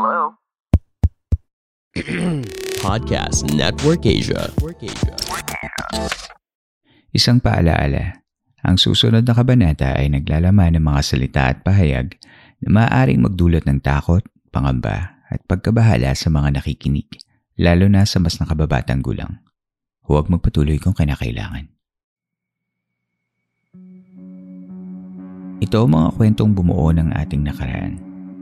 [0.00, 0.32] Hello?
[2.80, 4.48] Podcast Network Asia.
[7.12, 8.24] Isang paalaala,
[8.64, 12.16] ang susunod na kabanata ay naglalaman ng mga salita at pahayag
[12.64, 17.20] na maaaring magdulot ng takot, pangamba at pagkabahala sa mga nakikinig,
[17.60, 19.44] lalo na sa mas nakababatang gulang.
[20.08, 21.68] Huwag magpatuloy kung kinakailangan.
[25.60, 28.09] Ito ang mga kwentong bumuo ng ating nakaraan.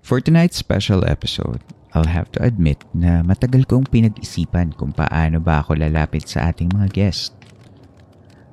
[0.00, 1.60] For tonight's special episode,
[1.92, 6.70] I'll have to admit na matagal kong pinag-isipan kung paano ba ako lalapit sa ating
[6.72, 7.34] mga guest.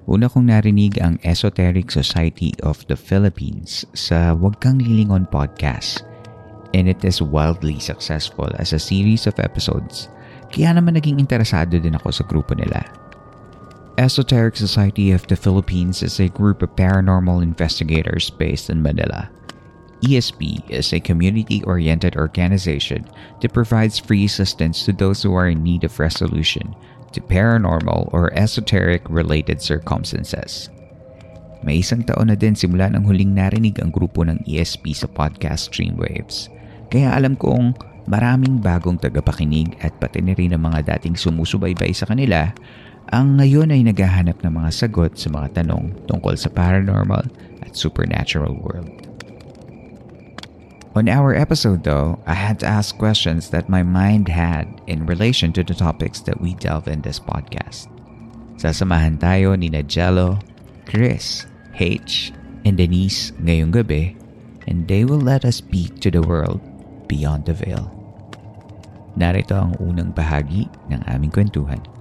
[0.07, 6.07] Una kong narinig ang Esoteric Society of the Philippines sa Wag Kang Lilingon podcast
[6.71, 10.07] and it is wildly successful as a series of episodes
[10.47, 12.87] kaya naman naging interesado din ako sa grupo nila.
[13.99, 19.27] Esoteric Society of the Philippines is a group of paranormal investigators based in Manila.
[20.05, 23.05] ESP is a community-oriented organization
[23.41, 26.75] that provides free assistance to those who are in need of resolution
[27.13, 30.69] to paranormal or esoteric-related circumstances.
[31.65, 35.73] May isang taon na din simula nang huling narinig ang grupo ng ESP sa podcast
[35.73, 36.53] Streamwaves.
[36.93, 37.73] Kaya alam kong
[38.05, 42.53] maraming bagong tagapakinig at pati na rin ang mga dating sumusubaybay sa kanila
[43.07, 47.23] ang ngayon ay naghahanap ng mga sagot sa mga tanong tungkol sa paranormal
[47.63, 49.06] at supernatural world.
[50.97, 55.53] On our episode though, I had to ask questions that my mind had in relation
[55.53, 57.85] to the topics that we delve in this podcast.
[58.57, 60.41] Sasamahan tayo ni Jello,
[60.89, 61.45] Chris,
[61.77, 62.33] H,
[62.65, 64.17] and Denise ngayong gabi
[64.65, 66.57] and they will let us speak to the world
[67.05, 67.93] beyond the veil.
[69.13, 71.96] Narito ang unang bahagi ng aming kwentuhan.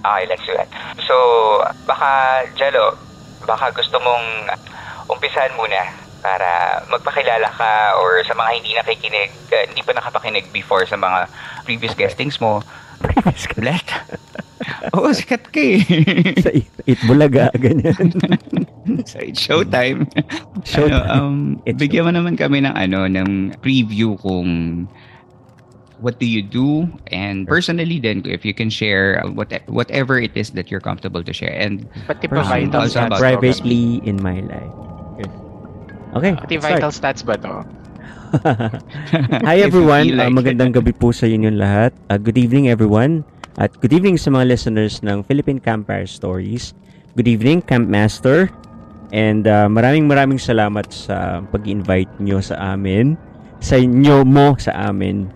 [0.00, 0.68] Okay, let's do that.
[1.04, 1.14] So,
[1.84, 2.96] baka, Jello,
[3.44, 4.48] baka gusto mong
[5.12, 10.84] umpisahan muna para magpakilala ka or sa mga hindi nakikinig, uh, hindi pa nakapakinig before
[10.84, 11.28] sa mga
[11.64, 12.60] previous guestings mo.
[13.00, 13.88] Previous Let.
[14.92, 15.80] Oo, sikat ka eh.
[16.36, 17.96] sa It, it Bulaga, ganyan.
[19.08, 20.04] sa It's Showtime.
[20.68, 21.00] Showtime.
[21.00, 24.84] Ano, um, It's bigyan mo naman kami ng ano, ng preview kung
[26.00, 30.50] what do you do and personally then if you can share what whatever it is
[30.56, 33.12] that you're comfortable to share and Pati pa vital stats.
[33.12, 34.72] about Privately in my life.
[36.10, 36.80] Okay, Pati start.
[36.80, 37.62] vital stats ba to?
[39.46, 41.90] Hi everyone, Ah, like magandang gabi po sa inyong lahat.
[42.08, 43.22] Ah, good evening everyone.
[43.58, 46.72] At good evening sa mga listeners ng Philippine Campfire Stories.
[47.14, 48.48] Good evening, Camp Master.
[49.10, 53.18] And ah, maraming maraming salamat sa pag-invite nyo sa amin.
[53.58, 55.26] Sa inyo mo sa amin.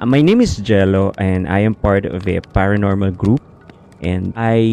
[0.00, 3.44] Ah, my name is Jello and I am part of a paranormal group.
[4.00, 4.64] And I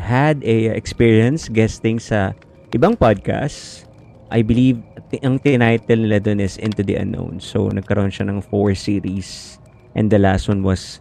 [0.00, 2.32] had a experience guesting sa
[2.72, 3.84] ibang podcast.
[4.32, 4.80] I believe
[5.12, 7.44] ti- ang tinitle nila dun is Into the Unknown.
[7.44, 9.60] So, nagkaroon siya ng four series.
[9.92, 10.96] And the last one was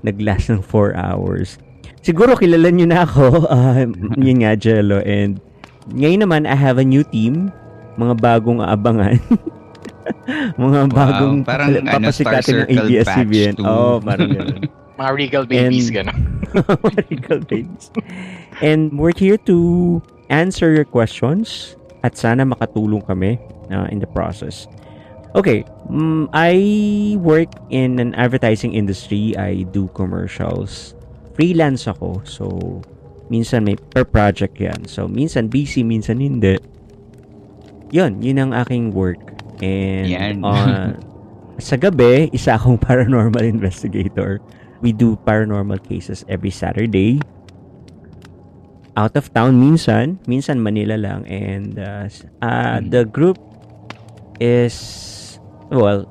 [0.00, 1.60] naglast ng four hours.
[2.00, 3.52] Siguro kilala nyo na ako.
[3.52, 3.84] Uh,
[4.16, 5.04] yun nga, Jello.
[5.04, 5.44] And
[5.92, 7.52] ngayon naman, I have a new team.
[8.00, 9.20] Mga bagong aabangan.
[10.64, 13.54] mga bagong parang ano, papasikatin Star ng Circle ABS-CBN.
[13.62, 14.60] Oo, oh, parang ganun.
[15.00, 16.20] Mga regal babies, And- gano'n.
[16.92, 17.88] Medical babies.
[18.60, 19.56] And we're here to
[20.28, 21.72] answer your questions
[22.04, 23.40] at sana makatulong kami
[23.72, 24.68] uh, in the process.
[25.32, 26.52] Okay, mm, I
[27.22, 29.32] work in an advertising industry.
[29.38, 30.98] I do commercials.
[31.38, 32.20] Freelance ako.
[32.26, 32.44] So,
[33.30, 34.90] minsan may per project yan.
[34.90, 36.58] So, minsan busy, minsan hindi.
[37.94, 39.22] Yun, yun ang aking work.
[39.60, 40.34] And Yan.
[40.44, 40.96] uh,
[41.60, 44.40] sa gabi, isa akong paranormal investigator.
[44.80, 47.20] We do paranormal cases every Saturday.
[48.96, 52.08] Out of town minsan, minsan Manila lang and uh,
[52.42, 52.90] uh, Mm.
[52.90, 53.38] the group
[54.40, 55.38] is
[55.70, 56.08] well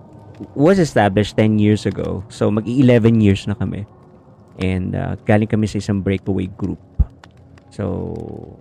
[0.56, 2.24] was established 10 years ago.
[2.30, 3.84] So mag-11 years na kami.
[4.62, 6.80] And uh, galing kami sa isang breakaway group.
[7.70, 8.56] So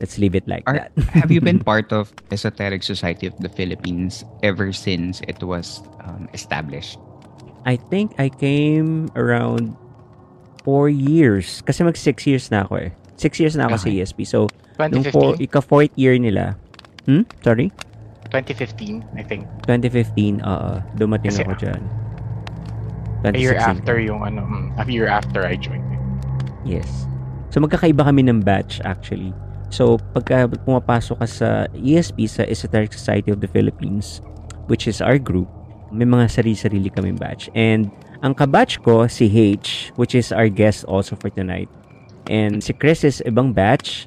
[0.00, 0.90] let's leave it like Are, that.
[1.12, 6.28] have you been part of Esoteric Society of the Philippines ever since it was um,
[6.32, 6.98] established?
[7.68, 9.76] I think I came around
[10.64, 11.60] four years.
[11.68, 12.90] Kasi mag six years na ako eh.
[13.20, 14.00] Six years na ako sa Okay.
[14.00, 14.18] ESP.
[14.24, 14.48] So,
[14.80, 15.44] nung four, 2015?
[15.44, 16.56] ika fourth year nila.
[17.04, 17.28] Hmm?
[17.44, 17.68] Sorry?
[18.32, 19.44] 2015, I think.
[19.68, 20.70] 2015, oo.
[20.96, 21.82] Dumating Kasi, ako dyan.
[23.28, 23.76] A year 2016.
[23.76, 25.84] after yung ano, mm, a year after I joined.
[26.64, 26.88] Yes.
[27.52, 29.36] So, magkakaiba kami ng batch actually.
[29.70, 34.18] So, pagka pumapasok ka sa ESP, sa Esoteric Society of the Philippines,
[34.66, 35.46] which is our group,
[35.90, 37.46] may mga sarili-sarili kaming batch.
[37.54, 37.90] And
[38.22, 41.70] ang kabatch ko, si H, which is our guest also for tonight.
[42.26, 44.06] And si Chris is ibang batch.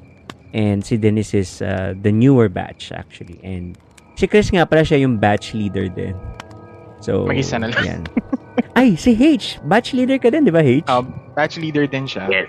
[0.54, 3.40] And si Dennis is uh, the newer batch actually.
[3.42, 3.74] And
[4.14, 6.14] si Chris nga pala siya yung batch leader din.
[7.02, 7.84] So, Mag-isa na lang.
[7.84, 8.02] yan.
[8.78, 9.58] Ay, si H!
[9.66, 10.86] Batch leader ka din, di ba H?
[10.88, 12.30] Um, batch leader din siya.
[12.30, 12.48] Yes.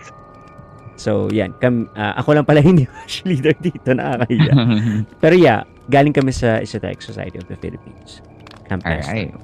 [0.96, 1.52] So, yan.
[1.60, 3.92] Kam, ah, ako lang pala hindi batch leader dito.
[3.92, 4.54] Nakakahiya.
[5.24, 8.24] Pero yeah, galing kami sa Esoteric Society of the Philippines.
[8.66, 8.82] Camp.
[8.84, 9.36] Alright.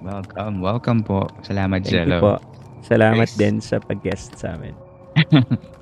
[0.00, 0.64] Welcome.
[0.64, 1.28] Welcome po.
[1.44, 2.18] Salamat, Thank Jello.
[2.18, 2.34] po.
[2.82, 3.36] Salamat Chris.
[3.36, 4.72] din sa pag-guest sa amin.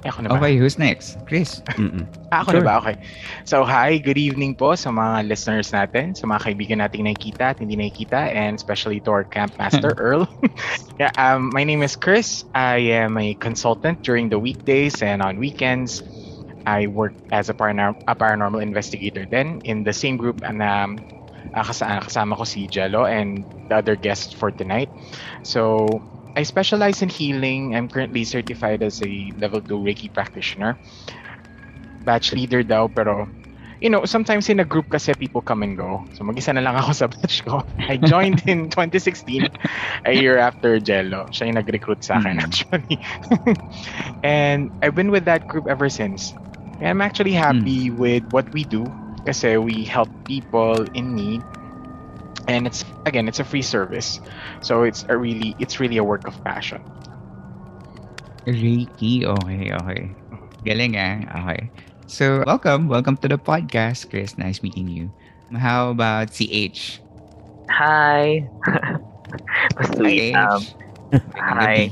[0.00, 0.40] Ako na ba?
[0.40, 1.20] Okay, who's next?
[1.28, 1.60] Chris.
[1.76, 2.08] Mm-mm.
[2.32, 2.64] Ah, ako Sure.
[2.64, 2.74] na ba?
[2.80, 2.96] Okay.
[3.44, 7.58] So, hi, good evening po sa mga listeners natin, sa mga kaibigan nating nakikita at
[7.60, 10.24] hindi nakikita, and especially to our camp master, Earl.
[11.00, 12.46] yeah, um, my name is Chris.
[12.56, 16.00] I am a consultant during the weekdays and on weekends.
[16.64, 21.00] I work as a, paranorm- a paranormal investigator then in the same group na um,
[21.52, 24.88] ah, kasa- kasama ko si Jello and the other guest for tonight.
[25.42, 25.88] So,
[26.36, 27.74] I specialize in healing.
[27.76, 30.78] I'm currently certified as a level 2 Reiki practitioner.
[32.00, 33.28] Batch leader daw, pero
[33.80, 36.04] you know, sometimes in a group kasi people come and go.
[36.12, 37.62] So mag-isa na lang ako sa batch ko.
[37.88, 39.48] I joined in 2016,
[40.04, 41.28] a year after Jello.
[41.32, 42.42] Siya yung nag-recruit sa akin Mm.
[42.42, 43.00] actually.
[44.22, 46.34] and I've been with that group ever since.
[46.80, 48.94] And I'm actually happy with what we do
[49.26, 51.44] kasi we help people in need
[52.50, 54.20] and it's again it's a free service
[54.60, 56.82] so it's a really it's really a work of passion
[58.46, 59.24] Reiki.
[59.24, 60.02] Okay, okay.
[60.64, 61.20] Galing ah.
[61.44, 61.70] Okay.
[62.08, 62.88] So, welcome.
[62.88, 64.34] Welcome to the podcast, Chris.
[64.40, 65.12] Nice meeting you.
[65.54, 66.98] How about CH?
[67.70, 68.48] Hi.
[68.66, 70.34] Hi, Sweet.
[70.34, 70.64] Um,
[71.36, 71.90] hi.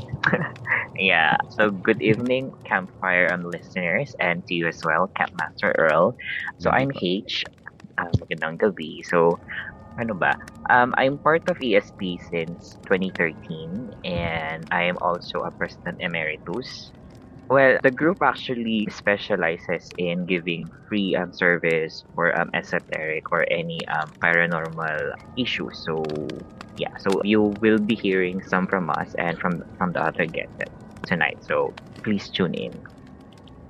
[0.97, 1.37] yeah.
[1.51, 6.17] So good evening, campfire um, listeners, and to you as well, Campmaster Earl.
[6.59, 7.45] So I'm H.
[7.99, 9.03] Um, magandang gabi.
[9.05, 9.39] So,
[9.99, 10.35] ano ba?
[10.71, 16.93] Um, I'm part of ESP since 2013, and I am also a president emeritus.
[17.51, 23.81] Well, the group actually specializes in giving free um, service for um, esoteric or any
[23.89, 25.81] um, paranormal issues.
[25.85, 26.05] So,
[26.77, 30.61] yeah, so you will be hearing some from us and from from the other guests
[31.07, 31.39] tonight.
[31.41, 31.75] So,
[32.05, 32.83] please tune in.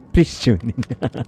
[0.08, 0.80] Please tune in.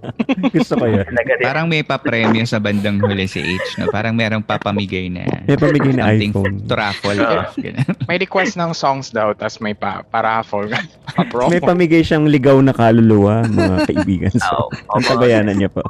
[0.55, 1.05] Gusto ko yun.
[1.39, 3.87] Parang may papremyo sa bandang huli si H, no?
[3.87, 6.59] Parang merong papamigay na May pamigay na iPhone.
[6.65, 7.15] to raffle.
[8.09, 10.67] May request ng songs daw tas may pa paraffle
[11.15, 11.47] pa-promo.
[11.47, 14.33] May pamigay siyang ligaw na kaluluwa, mga kaibigan.
[14.35, 14.97] So, Oo.
[14.97, 15.85] ang tabayanan niya po.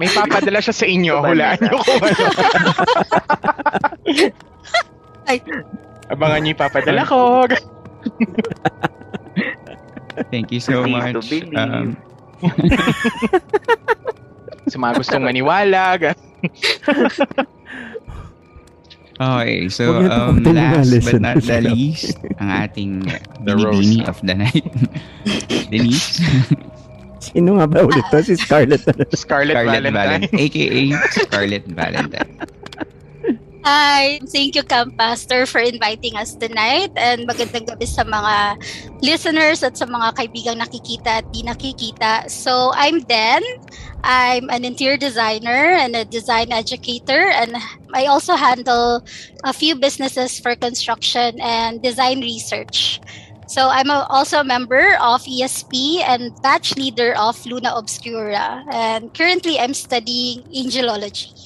[0.00, 2.18] May papadala siya sa inyo hulaan niyo kung ano
[5.28, 5.42] Ay.
[6.06, 7.44] abangan niyo yung papadala ko
[10.30, 11.12] Thank you so much.
[11.52, 11.98] Um,
[14.70, 15.96] sa mga gustong maniwala
[19.20, 22.92] okay, so um, last but not the least, ang ating
[23.46, 24.10] The binibini roast.
[24.10, 24.66] of the night.
[25.72, 26.20] Denise,
[27.18, 28.22] Sino nga ba ulit to?
[28.22, 28.84] Si Scarlett.
[28.84, 30.28] Scarlett, Scarlett Valentine.
[30.30, 32.30] Valentine, aka Scarlett Valentine.
[33.66, 34.22] Hi!
[34.30, 36.94] Thank you, Camp Pastor, for inviting us tonight.
[36.94, 38.62] And magandang gabi sa mga
[39.02, 42.30] listeners at sa mga kaibigang nakikita at di nakikita.
[42.30, 43.42] So, I'm Den.
[44.06, 47.26] I'm an interior designer and a design educator.
[47.34, 47.58] And
[47.90, 49.02] I also handle
[49.42, 53.02] a few businesses for construction and design research.
[53.50, 58.62] So, I'm also a member of ESP and batch leader of Luna Obscura.
[58.70, 61.45] And currently, I'm studying angelology.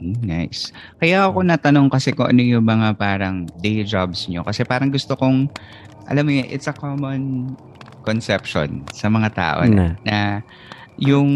[0.00, 0.72] Nice.
[0.96, 4.40] Kaya ako natanong kasi kung ano yung mga parang day jobs nyo.
[4.40, 5.46] Kasi parang gusto kong,
[6.08, 7.52] alam mo yun, it's a common
[8.02, 10.40] conception sa mga tao na, Na.
[10.96, 11.28] yung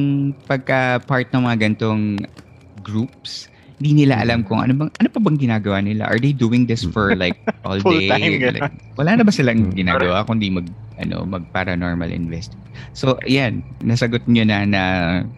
[0.49, 2.17] pagka part ng mga gantong
[2.81, 6.09] groups, hindi nila alam kung ano bang ano pa bang ginagawa nila.
[6.09, 8.09] Are they doing this for like all Full day?
[8.09, 10.65] time, Like, wala na ba silang ginagawa kundi mag
[10.99, 12.55] ano mag paranormal invest.
[12.95, 14.83] So, ayan, nasagot nyo na na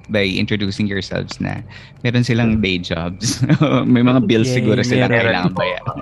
[0.08, 1.64] by introducing yourselves na
[2.04, 3.40] meron silang day jobs.
[3.92, 5.98] May mga bills Yay, siguro sila kailangan bayaran.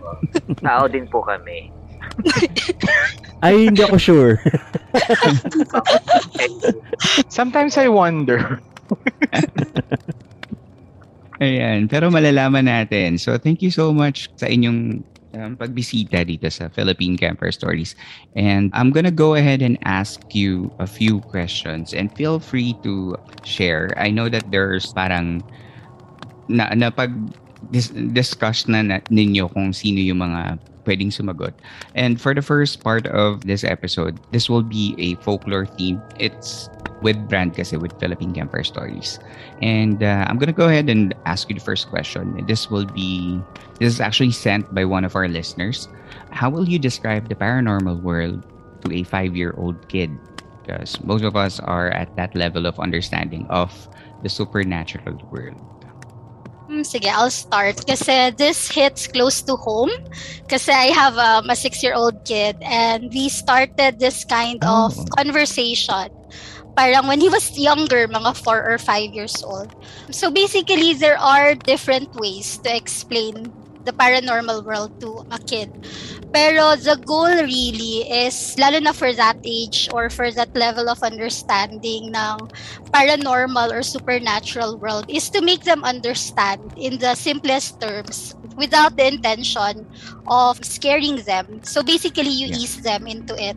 [0.62, 1.70] Tao din po kami.
[3.44, 4.34] Ay, hindi ako sure.
[7.36, 8.62] Sometimes I wonder.
[11.42, 13.18] Ayan, pero malalaman natin.
[13.18, 15.02] So, thank you so much sa inyong
[15.34, 17.94] um, pagbisita dito sa Philippine Camper Stories.
[18.38, 23.18] And I'm gonna go ahead and ask you a few questions and feel free to
[23.42, 23.92] share.
[23.98, 25.42] I know that there's parang
[26.48, 27.12] na, na pag
[27.70, 31.56] dis- discuss na, na ninyo kung sino yung mga pwedeng sumagot.
[31.96, 36.00] And for the first part of this episode, this will be a folklore theme.
[36.20, 36.68] It's
[37.04, 39.20] with brand kasi with Philippine Camper Stories.
[39.60, 42.40] And uh, I'm gonna go ahead and ask you the first question.
[42.48, 43.38] This will be
[43.78, 45.86] this is actually sent by one of our listeners.
[46.32, 48.42] How will you describe the paranormal world
[48.82, 50.10] to a five-year-old kid?
[50.64, 53.68] Because most of us are at that level of understanding of
[54.24, 55.60] the supernatural world.
[56.64, 57.84] Hmm, Sige, I'll start.
[57.84, 59.92] Kasi this hits close to home.
[60.48, 65.04] Kasi I have um, a six-year-old kid and we started this kind of Oh.
[65.20, 66.08] conversation
[66.76, 69.74] parang when he was younger, mga four or five years old.
[70.10, 73.52] So basically, there are different ways to explain
[73.84, 75.70] the paranormal world to a kid.
[76.34, 80.98] Pero the goal really is, lalo na for that age or for that level of
[81.04, 82.50] understanding ng
[82.90, 89.06] paranormal or supernatural world, is to make them understand in the simplest terms without the
[89.06, 89.86] intention
[90.26, 91.60] of scaring them.
[91.64, 92.58] So basically, you Yeah.
[92.62, 93.56] ease them into it.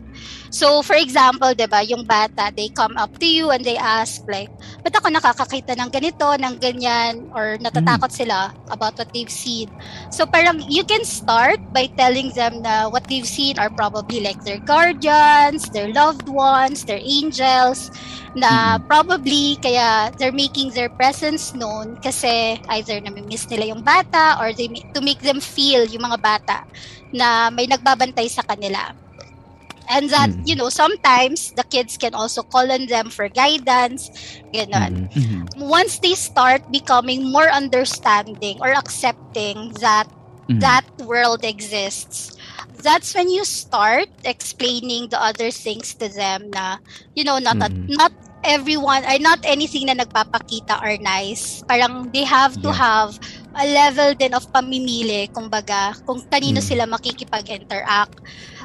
[0.50, 4.20] So for example, 'di ba, yung bata, they come up to you and they ask
[4.28, 4.50] like,
[4.84, 9.72] "Ba't ako nakakakita ng ganito, ng ganyan?" or natatakot sila about what they've seen.
[10.10, 14.40] So parang you can start by telling them na what they've seen are probably like
[14.44, 17.90] their guardians, their loved ones, their angels,
[18.34, 24.52] na probably kaya they're making their presence known kasi either nami-miss nila yung bata or
[24.54, 26.57] they to make them feel yung mga bata
[27.12, 28.94] na may nagbabantay sa kanila.
[29.88, 30.44] And that, Mm.
[30.44, 34.12] you know, sometimes the kids can also call on them for guidance,
[34.52, 35.08] ganon.
[35.16, 35.48] Mhm.
[35.56, 40.04] Once they start becoming more understanding or accepting that
[40.48, 40.60] Mhm.
[40.60, 42.36] that world exists,
[42.84, 46.84] that's when you start explaining the other things to them na,
[47.16, 47.88] you know, not a- Mhm.
[47.96, 48.12] not
[48.44, 51.64] everyone or not anything na nagpapakita are nice.
[51.64, 52.76] Parang they have to Yeah.
[52.76, 53.10] have
[53.54, 56.64] a level din of pamimili, kumbaga, kung kanino Mm.
[56.64, 58.16] sila makikipag-interact.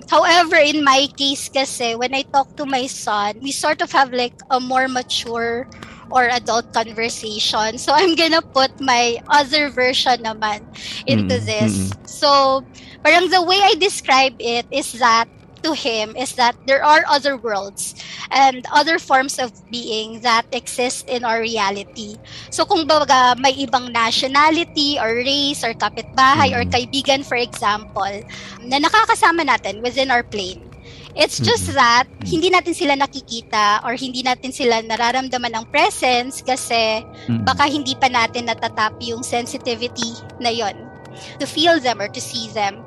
[0.10, 4.12] However, in my case kasi, when I talk to my son, we sort of have
[4.14, 5.68] like a more mature
[6.12, 7.78] or adult conversation.
[7.78, 10.68] So I'm gonna put my other version naman
[11.06, 11.92] into Mm, this.
[11.92, 11.98] mm.
[12.06, 12.64] So,
[13.04, 15.28] parang the way I describe it is that
[15.64, 17.96] to him is that there are other worlds
[18.30, 22.20] and other forms of being that exist in our reality.
[22.52, 26.72] So kung baga may ibang nationality or race or kapitbahay or Mhm.
[26.72, 28.24] kaibigan for example
[28.62, 30.70] na nakakasama natin within our plane.
[31.16, 31.78] It's just Mhm.
[31.78, 37.46] that hindi natin sila nakikita or hindi natin sila nararamdaman ng presence kasi Mhm.
[37.46, 40.90] baka hindi pa natin natatap yung sensitivity na yon
[41.38, 42.82] to feel them or to see them.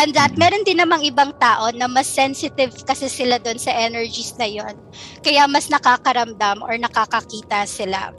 [0.00, 4.32] And that meron din namang ibang tao na mas sensitive kasi sila doon sa energies
[4.40, 4.72] na yon.
[5.20, 8.10] Kaya mas nakakaramdam or nakakakita sila.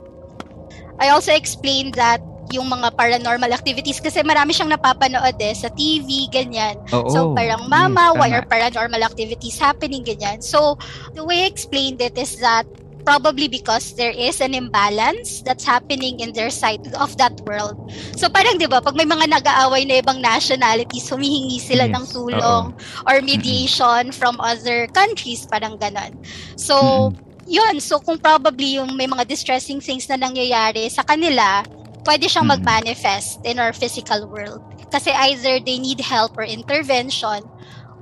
[1.02, 2.22] I also explained that
[2.54, 6.78] yung mga paranormal activities kasi marami siyang napapanood eh sa TV, ganyan.
[6.94, 7.10] Oo.
[7.10, 8.38] So parang Mm, mama, why tama.
[8.38, 10.44] are paranormal activities happening ganyan?
[10.44, 10.78] So
[11.18, 12.68] the way I explained it is that
[13.06, 17.78] probably because there is an imbalance that's happening in their side of that world.
[18.18, 22.08] So parang 'di ba, pag may mga nag-aaway na ibang nationalities, humihingi sila Yes, ng
[22.10, 22.74] tulong
[23.08, 26.16] or mediation from other countries, parang ganon.
[26.56, 27.12] So
[27.46, 31.64] yun, so kung probably yung may mga distressing things na nangyayari sa kanila,
[32.08, 32.54] pwede siyang Mm.
[32.60, 34.64] mag-manifest in our physical world.
[34.92, 37.50] Kasi either they need help or intervention,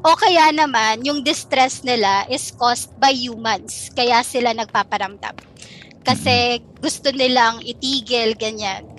[0.03, 3.93] o kaya naman, yung distress nila is caused by humans.
[3.95, 5.37] Kaya sila nagpaparamdam.
[6.01, 8.90] Kasi gusto nilang itigil, ganyan.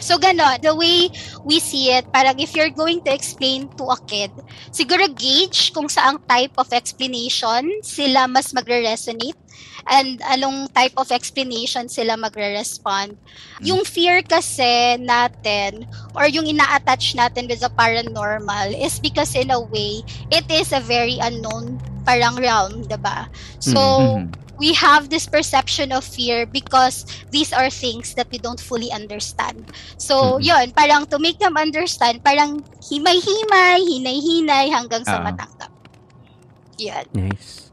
[0.00, 0.60] So, gano'n.
[0.62, 1.08] The way
[1.44, 4.32] we see it, parang if you're going to explain to a kid,
[4.72, 9.38] siguro gauge kung saang type of explanation sila mas magre-resonate
[9.88, 13.18] and anong type of explanation sila magre-respond.
[13.62, 19.60] Yung fear kasi natin or yung ina-attach natin with the paranormal is because in a
[19.60, 23.26] way, it is a very unknown parang realm, ba?
[23.58, 24.32] So, Mhm.
[24.58, 29.72] We have this perception of fear because these are things that we don't fully understand.
[29.98, 30.44] So, Mm-mm.
[30.44, 35.26] yun, parang to make them understand, parang himay-himay, hinay-hinay hanggang sa Oo.
[35.28, 35.72] matanggap.
[36.78, 37.04] Yan.
[37.12, 37.70] Nice.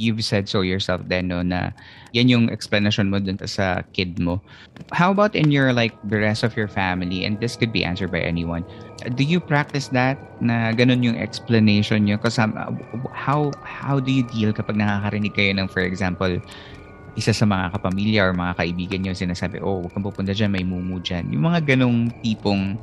[0.00, 1.76] You've said so yourself then, no, na
[2.10, 4.42] yan yung explanation mo dun sa kid mo.
[4.90, 7.22] How about in your, like, the rest of your family?
[7.22, 8.66] And this could be answered by anyone.
[9.14, 10.18] Do you practice that?
[10.42, 12.18] Na ganun yung explanation nyo?
[12.18, 12.54] Because um,
[13.14, 16.40] how, how do you deal kapag nakakarinig kayo ng, for example,
[17.18, 20.62] isa sa mga kapamilya or mga kaibigan nyo sinasabi, oh, huwag kang pupunta dyan, may
[20.62, 21.26] mumu dyan.
[21.30, 22.78] Yung mga ganong tipong,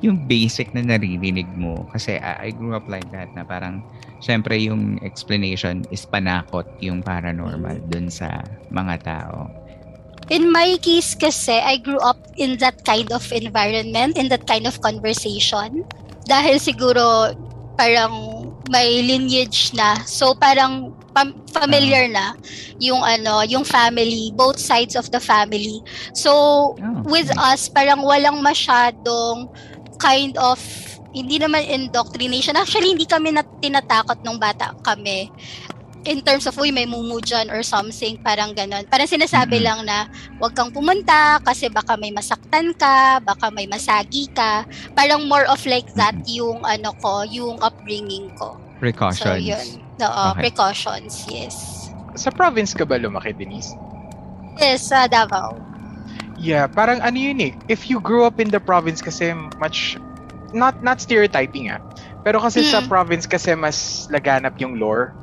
[0.00, 1.88] yung basic na naririnig mo.
[1.92, 3.84] Kasi I, I grew up like that na parang,
[4.20, 9.48] syempre yung explanation is panakot yung paranormal dun sa mga tao.
[10.30, 14.62] In my case kasi, I grew up in that kind of environment, in that kind
[14.62, 15.82] of conversation.
[16.30, 17.34] Dahil siguro
[17.74, 19.98] parang may lineage na.
[20.06, 22.38] So parang pam- familiar na
[22.78, 25.82] yung ano, yung family, both sides of the family.
[26.14, 29.50] So with us parang walang masyadong
[29.98, 30.62] kind of
[31.10, 32.54] hindi naman indoctrination.
[32.54, 35.30] Actually, hindi kami na tinatakot nung bata kami
[36.04, 38.88] in terms of, uy, may mumu dyan or something, parang ganon.
[38.88, 39.68] Parang sinasabi Mm-mm.
[39.68, 40.08] lang na,
[40.40, 44.64] huwag kang pumunta kasi baka may masaktan ka, baka may masagi ka.
[44.96, 48.56] Parang more of like that yung ano ko, yung upbringing ko.
[48.80, 49.20] Precautions.
[49.20, 49.66] So, yun.
[50.00, 50.48] Oo, Okay.
[50.48, 51.56] precautions, yes.
[52.16, 53.76] Sa province ka ba lumaki, Denise?
[54.56, 55.56] Yes, sa Davao.
[56.40, 57.52] Yeah, parang ano yun eh.
[57.68, 60.00] If you grew up in the province kasi much
[60.52, 61.80] not not stereotyping ah.
[62.20, 62.88] Pero kasi sa Mm.
[62.88, 65.14] province kasi mas laganap yung lore.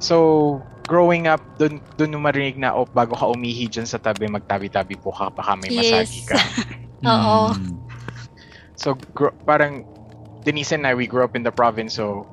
[0.00, 4.96] So, growing up, dun, dun marinig na, oh, bago ka umihi dyan sa tabi, magtabi-tabi
[4.98, 6.28] po ka, baka may masagi Yes.
[6.30, 6.38] ka.
[7.10, 7.54] Oo.
[7.54, 7.74] Mm.
[8.80, 9.84] So, gro- parang,
[10.42, 12.24] Denise and I, we grew up in the province, so,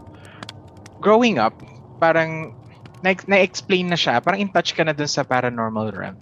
[1.03, 1.53] growing up,
[2.00, 2.55] parang,
[3.03, 6.17] na- na-explain na siya, parang in touch ka na dun sa paranormal realm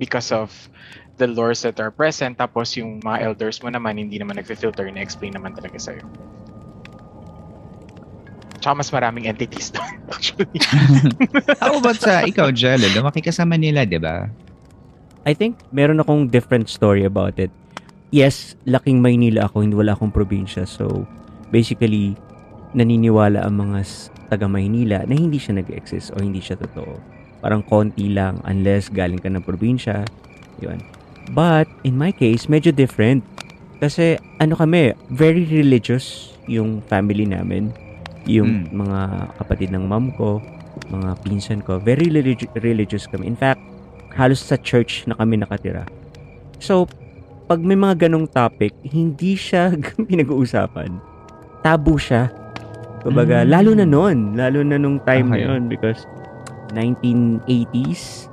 [0.00, 0.48] because of
[1.16, 5.36] the lores that are present, tapos yung mga elders mo naman, hindi naman nag-filter, na-explain
[5.36, 6.04] naman talaga sa'yo.
[8.60, 10.60] Tsaka mas maraming entities doon, actually.
[11.62, 12.88] How about sa ikaw, Jello?
[12.92, 14.28] Lumaki ka sa Manila, di ba?
[15.26, 17.50] I think meron akong different story about it.
[18.14, 20.62] Yes, laking Maynila ako, hindi wala akong probinsya.
[20.62, 21.04] So,
[21.50, 22.14] basically,
[22.76, 23.82] naniniwala ang mga
[24.30, 27.02] taga Maynila na hindi siya nag-exist o hindi siya totoo.
[27.42, 30.06] Parang konti lang unless galing ka ng probinsya.
[30.62, 30.78] Yun.
[31.28, 33.26] But, in my case, medyo different.
[33.76, 37.74] Kasi, ano kami, very religious yung family namin.
[38.24, 39.00] Yung mga
[39.36, 40.38] kapatid ng mom ko,
[40.86, 43.26] mga pinsan ko, very relig- religious kami.
[43.26, 43.60] In fact,
[44.12, 45.84] halos sa church na kami nakatira.
[46.56, 46.88] So,
[47.46, 49.70] pag may mga ganong topic, hindi siya
[50.08, 50.90] pinag-uusapan.
[51.60, 52.30] Tabu siya.
[53.02, 53.48] Kumbaga, Mm.
[53.48, 55.46] lalo na noon, lalo na nung time na Okay.
[55.46, 56.02] yun because
[56.72, 58.26] 1980s,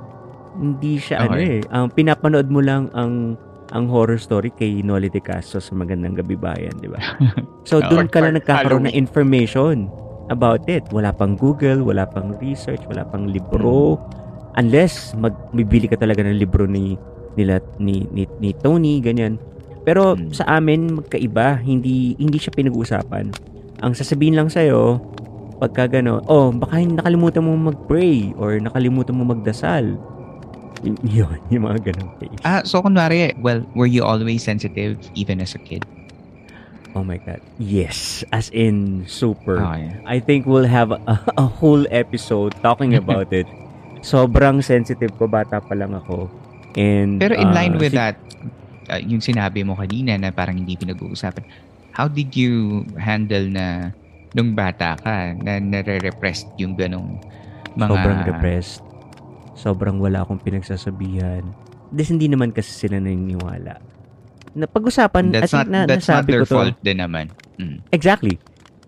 [0.54, 1.60] hindi siya ano Okay.
[1.60, 1.72] eh.
[1.72, 3.34] Ang pinapanood mo lang ang
[3.70, 7.00] ang horror story kay Noli De Castro sa Magandang Gabi Bayan, di ba?
[7.66, 7.88] So, Oo.
[7.88, 9.88] doon ka lang nagkakaroon ng information
[10.28, 10.84] about it.
[10.92, 13.96] Wala pang Google, wala pang research, wala pang libro.
[14.54, 16.94] Unless magbibili ka talaga ng libro ni
[17.34, 19.40] nila ni, ni, ni Tony, ganyan.
[19.82, 20.30] Pero Hmm.
[20.30, 23.32] sa amin magkaiba, hindi hindi siya pinag-uusapan.
[23.82, 25.02] Ang sasabihin lang sa'yo,
[25.58, 29.98] pagka gano, oh, baka nakalimutan mo mag-pray or nakalimutan mo magdasal.
[30.84, 32.40] Yun, yung mga ganong case.
[32.44, 35.84] Ah, so kunwari, well, were you always sensitive even as a kid?
[36.94, 37.42] Oh my God.
[37.58, 38.22] Yes.
[38.30, 39.58] As in, super.
[39.58, 39.98] Okay.
[40.06, 41.00] I think we'll have a,
[41.36, 43.50] a whole episode talking about it.
[44.04, 46.30] Sobrang sensitive ko, bata pa lang ako.
[46.78, 48.14] And, Pero in uh, line with si- that,
[48.90, 51.42] uh, yung sinabi mo kanina na parang hindi pinag-uusapan,
[51.90, 53.90] how did you handle na
[54.34, 57.18] nung bata ka na nare-repressed yung ganong
[57.74, 57.90] mga...
[57.90, 58.82] Sobrang depressed.
[59.54, 61.42] Sobrang wala akong pinagsasabihan.
[61.88, 63.78] This hindi naman kasi sila naniniwala.
[64.52, 66.54] Na pag-usapan, I That's think not, na, that's not nasabi their ko to.
[66.56, 67.26] fault din naman.
[67.56, 67.78] Mm.
[67.90, 68.38] Exactly.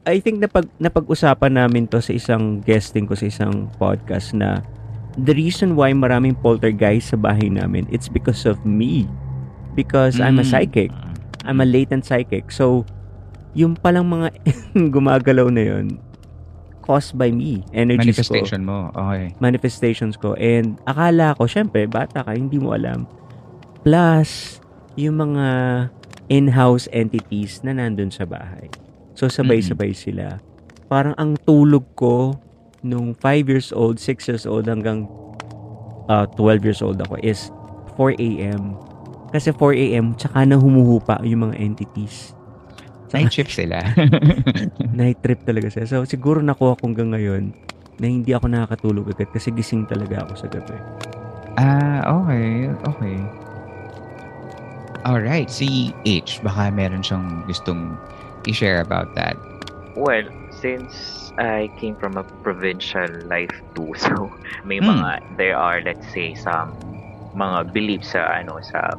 [0.03, 4.63] I think na pag napag-usapan namin to sa isang guesting ko sa isang podcast na
[5.17, 9.07] the reason why maraming poltergeist sa bahay namin, it's because of me.
[9.75, 10.51] Because I'm a Mm.
[10.51, 10.91] psychic.
[11.43, 12.51] I'm a latent psychic.
[12.51, 12.87] So,
[13.53, 14.35] yung palang mga
[14.95, 15.99] gumagalaw na yun,
[16.87, 17.67] caused by me.
[17.75, 18.71] Energies Manifestation ko.
[18.71, 18.79] mo.
[18.95, 19.35] Okay.
[19.43, 20.39] Manifestations ko.
[20.39, 23.11] And akala ko, syempre, bata ka, hindi mo alam.
[23.83, 24.63] Plus,
[24.95, 25.47] yung mga
[26.31, 28.71] in-house entities na nandun sa bahay.
[29.19, 30.39] So, sabay-sabay sila.
[30.87, 32.39] Parang ang tulog ko
[32.87, 35.11] nung 5 years old, 6 years old hanggang
[36.07, 37.51] uh, 12 years old ako is
[37.99, 38.79] 4 a.m.
[39.35, 40.15] Kasi 4 a.m.
[40.15, 42.36] tsaka na humuhupa yung mga entities.
[43.17, 43.81] Night shift sila.
[45.01, 45.85] Night trip talaga siya.
[45.89, 47.45] So, siguro nakuha ko hanggang ngayon.
[47.97, 50.77] na hindi ako nakakatulog agad kasi gising talaga ako sa gabi.
[51.57, 52.69] Ah, okay.
[52.85, 53.19] Okay.
[55.07, 57.97] Alright, si H, baka meron siyang gustong
[58.45, 59.39] i-share about that.
[59.95, 64.31] Well, since I came from a provincial life too, so
[64.65, 64.89] may Hmm.
[64.91, 66.77] mga, there are, let's say, some
[67.35, 68.95] mga beliefs sa, ano, sa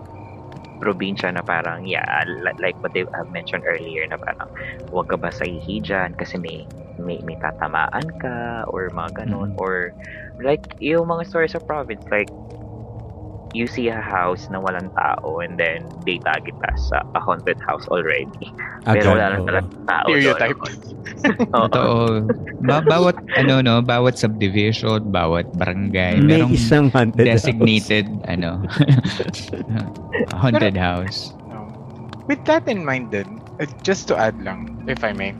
[0.79, 4.49] probinsya na parang, yeah, li- like what they have mentioned earlier na parang,
[4.93, 5.45] huwag ka ba sa
[5.81, 6.65] dyan kasi may,
[6.97, 9.51] may, may tatamaan ka or mga ganon.
[9.53, 9.59] Mm.
[9.59, 9.93] Or,
[10.41, 12.31] like, yung mga stories sa province, like,
[13.55, 17.19] you see a house na walang tao and then they tag it as a, a
[17.23, 18.51] haunted house already.
[18.83, 19.47] Pero Agad, wala na oo.
[19.47, 20.59] talagang tao Stereotype.
[21.55, 22.27] Totoo.
[22.67, 28.59] Ba- bawat, ano, no, bawat subdivision, bawat barangay, May merong isang haunted designated, ano,
[30.41, 31.31] haunted house.
[31.47, 31.71] No.
[32.27, 35.31] With that in mind din, uh, just to add lang, if I may,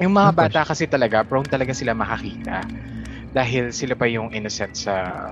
[0.00, 2.64] yung mga bata kasi talaga, prone talaga sila makakita.
[3.36, 5.28] Dahil sila pa yung innocent sa,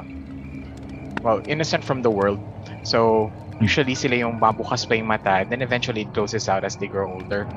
[1.22, 2.40] well, innocent from the world.
[2.83, 6.87] So, usually sila yung mabukas pa yung mata, then eventually it closes out as they
[6.88, 7.50] grow older.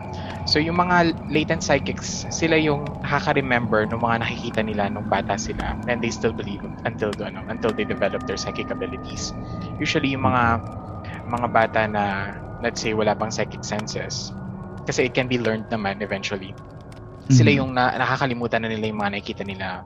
[0.45, 5.77] So, yung mga latent psychics, sila yung nakaka-remember ng mga nakikita nila nung bata sila
[5.87, 9.33] and they still believe until ano, until they develop their psychic abilities.
[9.77, 10.65] Usually yung mga
[11.27, 12.03] mga bata na
[12.61, 14.33] let's say wala pang psychic senses
[14.85, 16.57] kasi it can be learned naman eventually.
[17.31, 17.57] Sila Mhm.
[17.63, 19.85] yung na, nakakalimutan na nila yung mga nakikita nila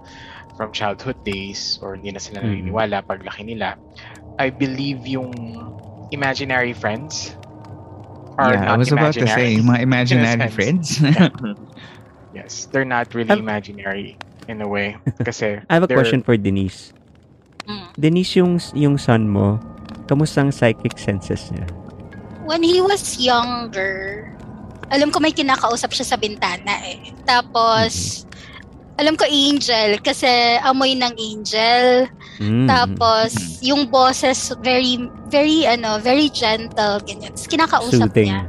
[0.55, 2.47] from childhood days or hindi na sila Mhm.
[2.71, 3.75] naniniwala paglaki nila.
[4.39, 5.31] I believe yung
[6.11, 7.35] imaginary friends
[8.35, 9.63] are yeah, I not was about to say, imaginary.
[9.63, 10.55] mga imaginary sense.
[10.55, 10.87] friends.
[12.35, 14.19] Yes, they're not really Have- imaginary
[14.51, 16.91] in a way kasi I have a they're- question for Denise.
[17.65, 17.87] Mm.
[17.97, 19.57] Denise, yung, yung son mo,
[20.05, 21.65] kamusta ang psychic senses niya?
[22.45, 24.29] When he was younger,
[24.93, 27.09] alam ko may kinakausap siya sa bintana eh.
[27.25, 28.21] Tapos,
[28.95, 30.27] alam ko angel kasi
[30.63, 32.07] amoy ng angel.
[32.39, 32.67] Mm.
[32.67, 37.35] Tapos, yung boses very, very, ano, very gentle, ganyan.
[37.35, 38.31] Tapos, kinakausap Soothing.
[38.31, 38.41] niya.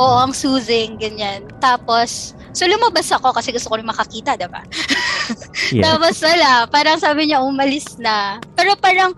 [0.00, 1.44] Oo, ang soothing, ganyan.
[1.60, 4.64] Tapos, so lumabas ako kasi gusto ko rin makakita, diba?
[5.72, 5.96] Yeah.
[5.96, 8.36] Tapos wala, parang sabi niya umalis na.
[8.58, 9.16] Pero parang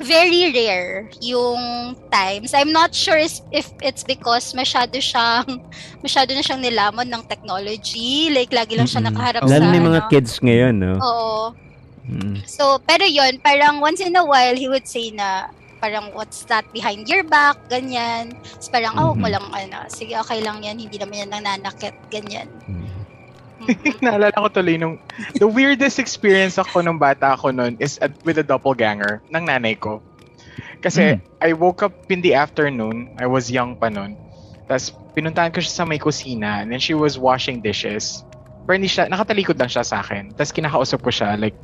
[0.00, 1.60] very rare yung
[2.08, 2.52] times.
[2.52, 5.60] I'm not sure is- if it's because masyado siyang
[6.04, 8.32] masyado na siyang nilamon ng technology.
[8.32, 10.10] Like lagi lang siya nakaharap Lalo sa na yung mga ano.
[10.10, 10.94] kids ngayon, no?
[10.98, 11.52] Oo.
[12.10, 12.42] Mm.
[12.42, 15.46] So, pero yon parang once in a while, he would say na,
[15.78, 18.34] parang what's that behind your back, ganyan.
[18.34, 19.20] Tapos parang, oh, Mhm.
[19.20, 22.50] mo lang, ano, sige, okay lang yan, hindi naman yan nananakit, ganyan.
[23.60, 24.00] Mm.
[24.04, 24.96] Naalala ko tuloy nung
[25.36, 29.76] the weirdest experience ako nung bata ako noon is at, with a doppelganger ng nanay
[29.76, 30.00] ko.
[30.80, 34.16] Kasi I woke up in the afternoon, I was young pa noon.
[34.64, 38.24] Tapos pinuntahan ko siya sa may kusina and then she was washing dishes.
[38.64, 40.32] Pero hindi siya, nakatalikod lang siya sa akin.
[40.32, 41.56] Tapos kinakausap ko siya like,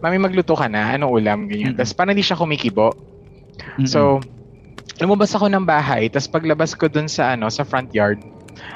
[0.00, 0.96] Mami, magluto ka na?
[0.96, 1.38] Anong ulam?
[1.44, 1.76] Ganyan.
[1.76, 2.96] Tapos parang hindi siya kumikibo.
[3.84, 4.20] So,
[5.00, 8.20] lumabas ako ng bahay, tapos paglabas ko dun sa ano sa front yard,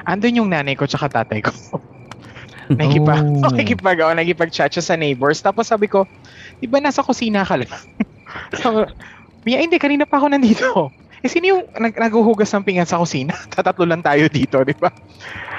[0.09, 1.53] andun yung nanay ko tsaka tatay ko.
[2.69, 3.51] nakikipag, Oh.
[3.53, 5.39] nakikipag, oh, nakikipag-chat siya sa neighbors.
[5.39, 6.09] Tapos sabi ko,
[6.57, 7.71] di ba nasa kusina ka lang?
[8.55, 8.89] Sabi,
[9.45, 10.67] Mia, hindi, kanina pa ako nandito.
[11.25, 13.33] Eh, sino yung nag naghuhugas ng pinggan sa kusina?
[13.49, 14.93] Tatatlo lang tayo dito, di ba?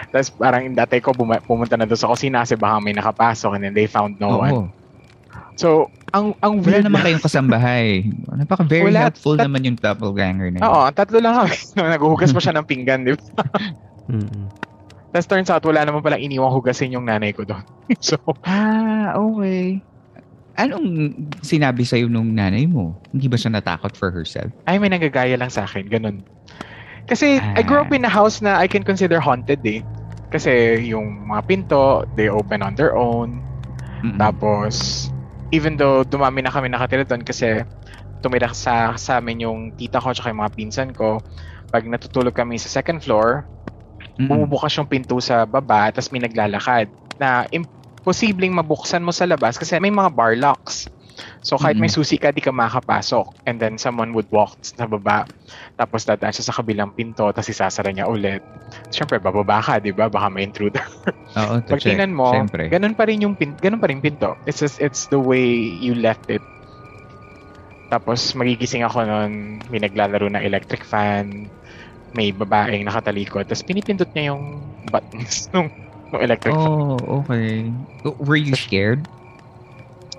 [0.08, 3.58] Tapos parang yung tatay ko buma- pumunta na doon sa kusina kasi baka may nakapasok
[3.58, 4.54] and then they found no one.
[4.54, 4.66] Oo.
[5.58, 8.06] So, ang ang Wala weird naman lang- kayong kasambahay.
[8.30, 9.10] Napaka very Wala.
[9.10, 10.70] helpful Tat- naman yung doppelganger na yun.
[10.70, 11.58] Oo, tatlo lang kami.
[11.74, 13.26] Naghuhugas pa siya ng pinggan, di ba?
[14.06, 14.46] Mm-mm.
[15.16, 17.64] Tapos turns out, wala naman palang iniwang hugasin yung nanay ko doon.
[18.04, 19.80] so, Ah, okay.
[20.56, 23.00] Anong sinabi sa'yo nung nanay mo?
[23.16, 24.52] Hindi ba siya natakot for herself?
[24.68, 25.88] ay, may nagagaya lang sa akin.
[25.88, 26.20] Ganun.
[27.08, 27.96] Kasi I grew up Ah.
[27.96, 29.80] in a house na I can consider haunted eh.
[30.28, 33.40] Kasi yung mga pinto, they open on their own.
[34.04, 34.20] Mm-mm.
[34.20, 35.08] Tapos,
[35.56, 37.64] even though dumami na kami nakatira doon kasi
[38.20, 41.24] tumira sa, sa amin yung tita ko at yung mga pinsan ko,
[41.72, 43.48] pag natutulog kami sa second floor,
[44.16, 44.28] Mm-mm.
[44.32, 46.88] bumubukas yung pinto sa baba tapos may naglalakad
[47.20, 50.88] na imposibleng mabuksan mo sa labas kasi may mga bar locks.
[51.40, 51.96] So kahit may Mm.
[51.96, 53.48] susi ka, di ka makakapasok.
[53.48, 55.24] And then someone would walk sa baba.
[55.80, 58.44] Tapos dadaan siya sa kabilang pinto, tapos isasara niya ulit.
[58.92, 60.12] Siyempre, bababa ka, di ba?
[60.12, 60.84] Baka may intruder.
[61.40, 61.96] Oo, Pag check.
[61.96, 62.68] tingnan mo, Siyempre.
[62.68, 64.36] ganun pa rin yung pin, ganun pa rin pinto.
[64.44, 66.44] It's just, it's the way you left it.
[67.88, 71.48] Tapos magigising ako noon, may naglalaro ng electric fan,
[72.16, 75.68] may babaeng nakatalikod, tapos pinipindot niya yung buttons ng,
[76.16, 76.72] ng electric fan.
[76.72, 77.70] Oh, okay.
[78.24, 79.04] Were you scared?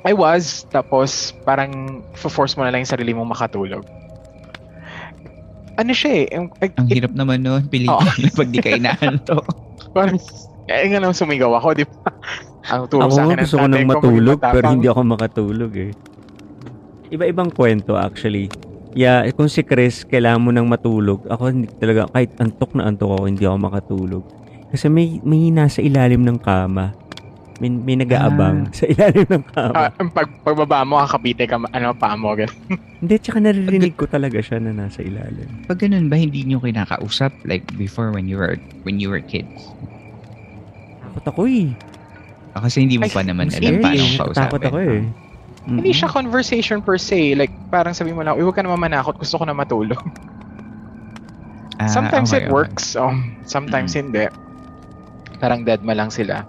[0.06, 3.82] I was, tapos parang force mo na lang yung sarili mong makatulog.
[5.76, 7.66] Ano siya eh, Ang it- hirap naman nun.
[7.68, 8.32] Pilitin Oo.
[8.32, 9.44] pag di ka inaantok.
[9.96, 10.16] parang,
[10.70, 12.08] eh nga lang sumigaw ako, di ba?
[12.72, 15.92] Ang turo Ako sa akin ng gusto ko nang matulog pero hindi ako makatulog eh.
[17.14, 18.50] Iba-ibang kwento actually.
[18.96, 21.28] Yeah, kung si Chris, kailangan mo nang matulog.
[21.28, 24.24] Ako hindi talaga, kahit antok na antok ako, hindi ako makatulog.
[24.72, 26.96] Kasi may, may nasa ilalim ng kama.
[27.60, 29.84] May, may nag-aabang sa ilalim ng Ah, kama.
[30.00, 32.32] ang pag, pagbaba mo, kakapite ka, ano, paa mo.
[33.04, 35.68] Hindi, tsaka naririnig ko talaga siya na nasa ilalim.
[35.68, 38.56] Pag ganun ba, hindi nyo kinakausap like before when you were
[38.88, 39.68] when you were kids?
[41.04, 41.68] Takot ako eh.
[42.56, 44.40] Ah, kasi hindi mo Ay, pa naman alam paano kausapin.
[44.48, 45.00] Takot ako eh.
[45.66, 45.98] Hindi Mm-mm.
[45.98, 47.34] siya conversation per se.
[47.34, 49.98] Like, parang sabi mo lang, "Uy, huwag ka naman manakot, gusto ko na matulog.
[51.82, 52.54] Ah, sometimes okay, it okay.
[52.54, 54.30] works, um, sometimes hindi.
[55.42, 56.46] Parang dead ma lang sila.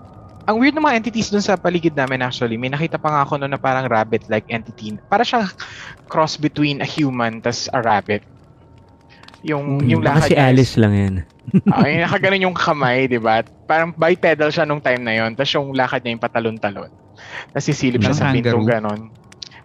[0.48, 3.36] Ang weird ng mga entities dun sa paligid namin actually, may nakita pa nga ako
[3.42, 4.96] noon na parang rabbit-like entity.
[5.12, 5.50] Para siyang
[6.08, 8.24] cross between a human tas a rabbit.
[9.44, 11.14] Yung, yung Baka lakad si Alice lang yan.
[11.68, 13.44] Ay, nakaganon yung kamay, di ba?
[13.68, 15.36] Parang bipedal siya nung time na yon.
[15.36, 17.07] Tapos yung lakad niya yung patalon-talon.
[17.52, 18.64] Tapos sisilip siya sa kangaroo.
[18.64, 19.00] ganon.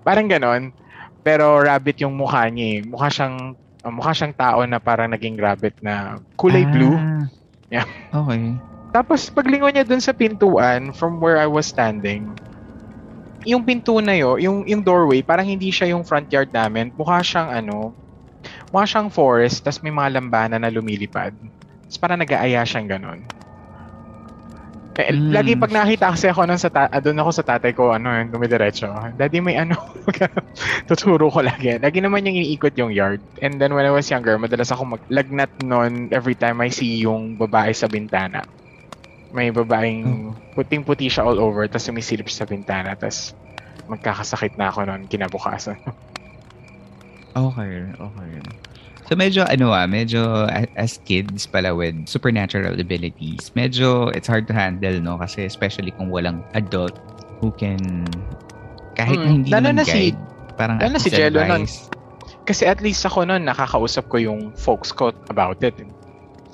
[0.03, 0.63] Parang ganon.
[1.23, 2.79] Pero rabbit yung mukha niya eh.
[2.83, 6.95] Mukha siyang, uh, mukha siyang tao na parang naging rabbit na kulay blue.
[6.99, 7.27] Ah,
[7.73, 7.89] Yeah.
[8.13, 8.53] Okay.
[8.93, 12.29] Tapos paglingon niya dun sa pintuan from where I was standing,
[13.49, 16.93] yung pinto na yo, yung yung doorway, parang hindi siya yung front yard namin.
[16.93, 17.97] Mukha siyang ano,
[18.69, 21.33] mukha siyang forest, tas may mga lambana na lumilipad.
[21.89, 23.25] Tapos parang nag-aaya siyang ganun.
[24.93, 25.33] Eh, Mm.
[25.33, 28.13] Lagi pag nakita kasi ako nun sa ta- ah, doon ako sa tatay ko, ano,
[28.13, 28.93] yun, dumidiretso.
[29.17, 29.73] Daddy, may ano,
[30.89, 31.81] tuturo ko lagi.
[31.81, 33.25] Lagi naman yung iniikot yung yard.
[33.41, 37.41] And then when I was younger, madalas ako maglagnat nun every time I see yung
[37.41, 38.45] babae sa bintana.
[39.33, 43.33] May babaeng puting-puti siya all over, tapos sumisilip sa bintana, tapos
[43.89, 45.81] magkakasakit na ako nun kinabukasan.
[47.37, 48.43] Okay, okay.
[49.13, 54.57] So medyo ano ah, medyo as kids pala with supernatural abilities, medyo it's hard to
[54.57, 56.97] handle no kasi especially kung walang adult
[57.45, 58.09] who can
[58.97, 60.21] kahit na Mm, hindi lalo naman na si- guide,
[60.57, 61.69] parang lalo na si Jello nun.
[62.49, 65.77] Kasi at least ako nun, nakakausap ko yung folks ko about it.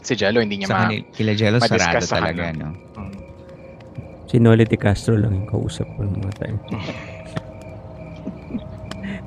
[0.03, 0.91] Si Jello, hindi niya Sa ma...
[0.91, 2.59] kanil, kila Jello sarado talaga kanya.
[2.59, 2.75] no.
[2.99, 3.15] Mm.
[4.27, 6.59] Si Noli De Castro lang yung kausap ko ng mga time.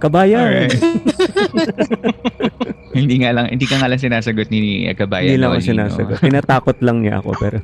[0.04, 0.68] Kabayan!
[0.68, 0.76] Alright.
[2.92, 5.24] hindi nga lang hindi ka nga lang sinasagot ni Kabayan.
[5.26, 6.18] Hindi lang ako sinasagot.
[6.20, 7.58] Tinatakot lang niya ako pero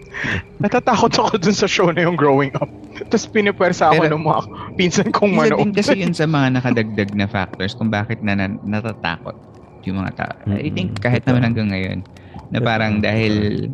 [0.58, 2.68] Natatakot ako dun sa show na yung growing up.
[3.08, 4.42] Tapos pinipwersa ako Pero- ng mga
[4.74, 5.60] pinsan kong Isa manood.
[5.60, 9.36] din kasi yun sa mga nakadagdag na factors kung bakit na, na natatakot
[9.84, 10.34] yung mga tao.
[10.46, 12.04] I Mm-mm, think kahit naman hanggang ngayon
[12.48, 13.34] na parang dahil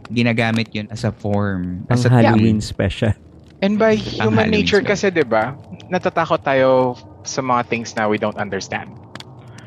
[0.09, 2.65] ginagamit yun as a form, ang as a Halloween tool.
[2.67, 3.13] special.
[3.59, 4.91] And by human nature spell.
[4.91, 5.55] kasi, di ba?
[5.87, 8.91] Natatakot tayo sa mga things na we don't understand.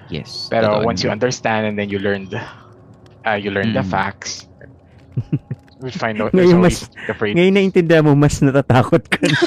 [0.08, 0.46] Yes.
[0.46, 1.18] Pero once you naman.
[1.18, 2.40] understand and then you learn the,
[3.22, 3.88] uh, you learn the Mm.
[3.88, 4.46] facts,
[5.80, 7.32] we find out there's Ngayon always mas- the afraid.
[7.34, 9.36] Ngayon naintindihan mo, mas natatakot ka na.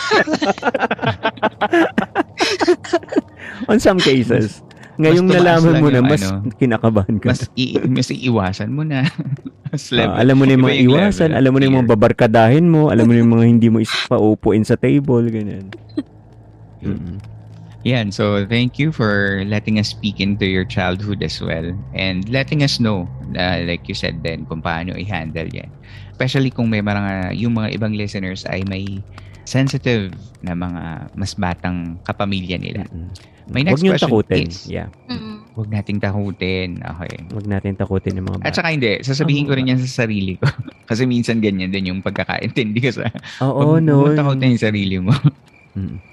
[3.67, 4.61] On some cases.
[4.99, 7.31] Ngayong nalaman mo na, mas ano, kinakabahan ka.
[7.31, 9.07] mas, i- mas iiwasan mo na.
[9.71, 10.15] mas Ah, level.
[10.19, 13.03] alam mo na yung mga iwasan, level alam mo na yung mga babarkadahin mo, alam
[13.07, 15.71] mo na yung mga hindi mo ispaupuin sa table, ganyan.
[16.83, 17.15] Mm.
[17.87, 22.59] Yan, so thank you for letting us speak into your childhood as well and letting
[22.59, 23.07] us know,
[23.39, 25.71] uh, like you said then, kung paano i-handle yan.
[26.11, 28.99] Especially kung may mga, yung mga ibang listeners ay may
[29.47, 30.11] sensitive
[30.43, 32.83] na mga mas batang kapamilya nila.
[32.91, 33.09] Mm.
[33.49, 34.45] Huwag next niyong question takutin.
[34.51, 34.91] is, Yeah.
[35.07, 35.35] Mm.
[35.55, 36.69] huwag nating takutin.
[36.83, 37.15] Okay.
[37.31, 38.57] Huwag natin takutin yung mga At bata.
[38.59, 40.45] saka hindi, sasabihin ko rin yan sa sarili ko.
[40.91, 43.07] Kasi minsan ganyan din yung pagkakaintindi ko sa,
[43.41, 44.03] Oo, huwag no.
[44.03, 45.15] mo takutin yung sarili mo.
[45.79, 46.08] Mm.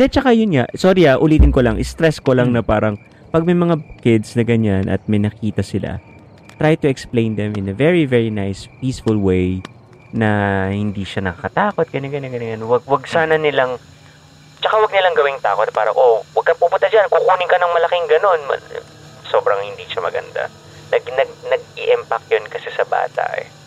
[0.00, 0.64] Hindi, tsaka yun nga.
[0.72, 1.76] Sorry ah, ulitin ko lang.
[1.84, 2.56] Stress ko lang Hmm.
[2.56, 2.96] na parang
[3.28, 6.00] pag may mga kids na ganyan at may nakita sila,
[6.56, 9.60] try to explain them in a very, very nice, peaceful way
[10.16, 12.64] na hindi siya nakakatakot, ganyan, ganyan, ganyan.
[12.64, 13.76] Wag, wag sana nilang,
[14.64, 17.74] tsaka wag nilang gawing takot na parang, oh, wag ka pupunta dyan, kukunin ka ng
[17.76, 18.40] malaking ganon.
[19.28, 20.48] Sobrang hindi siya maganda.
[20.88, 23.59] Nag, nag, nag-i-impact yun kasi sa bata eh.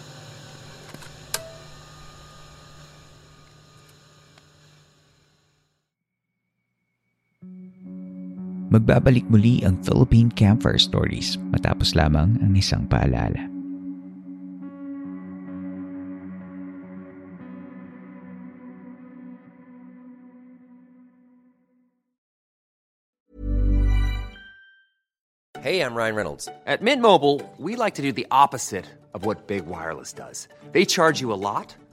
[8.74, 13.46] Magbabalik muli ang Philippine Campfire Stories matapos lamang ang isang paalala.
[25.62, 26.50] Hey, I'm Ryan Reynolds.
[26.66, 30.50] At Mint Mobile, we like to do the opposite of what Big Wireless does.
[30.74, 31.78] They charge you a lot,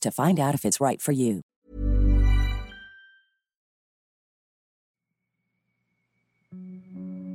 [0.00, 1.42] to find out if it's right for you.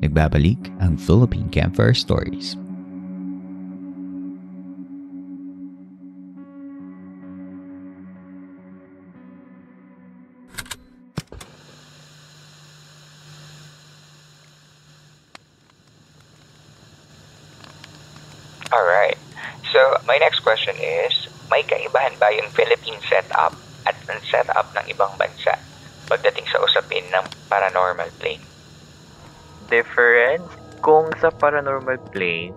[0.01, 2.57] Nagbabalik ang Philippine Campfire Stories.
[18.73, 19.17] Alright.
[19.71, 23.51] So, my next question is, may kaibahan ba yung Philippine setup
[23.83, 25.51] at ang setup ng ibang bansa
[26.07, 28.41] pagdating sa usapin ng paranormal plane?
[29.67, 30.47] Different?
[30.79, 32.55] Kung sa paranormal plane,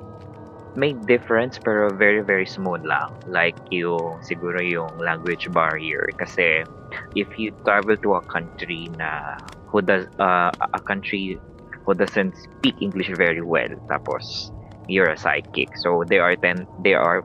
[0.75, 3.15] may difference pero very very smooth lang.
[3.27, 6.67] Like yung siguro yung language barrier kasi
[7.15, 9.39] if you travel to a country na
[9.71, 11.39] who does uh, a country
[11.87, 14.51] who doesn't speak English very well tapos
[14.91, 15.71] you're a psychic.
[15.79, 17.23] So there are ten there are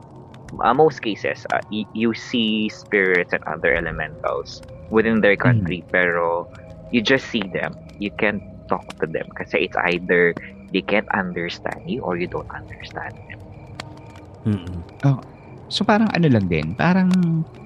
[0.58, 4.60] uh, most cases uh, y- you see spirits and other elementals
[4.90, 6.50] within their country pero
[6.90, 7.78] you just see them.
[8.02, 10.34] You can't talk to them kasi it's either
[10.74, 13.40] they can't understand you or you don't understand them.
[15.06, 15.20] Oh.
[15.70, 17.10] So parang ano lang din, parang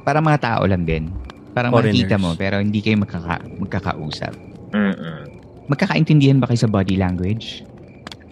[0.05, 1.09] parang mga tao lang din.
[1.57, 2.05] Parang Foreigners.
[2.05, 4.35] makikita mo pero hindi kayo magkaka, magkakausap.
[4.77, 5.21] Mm-mm.
[5.73, 7.65] Magkakaintindihan ba kayo sa body language?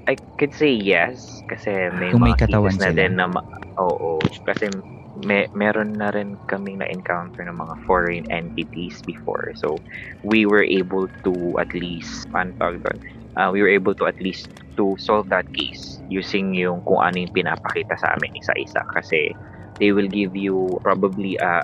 [0.09, 2.97] I could say yes kasi may Kung may mga katawan cases na sila.
[2.97, 3.47] din na ma-
[3.79, 4.69] oo kasi
[5.15, 9.83] may meron na rin kaming na encounter ng mga foreign entities before so
[10.25, 12.99] we were able to at least ano doon?
[13.39, 17.23] Uh, we were able to at least to solve that case using yung kung ano
[17.23, 19.37] yung pinapakita sa amin isa-isa kasi
[19.79, 21.63] they will give you probably a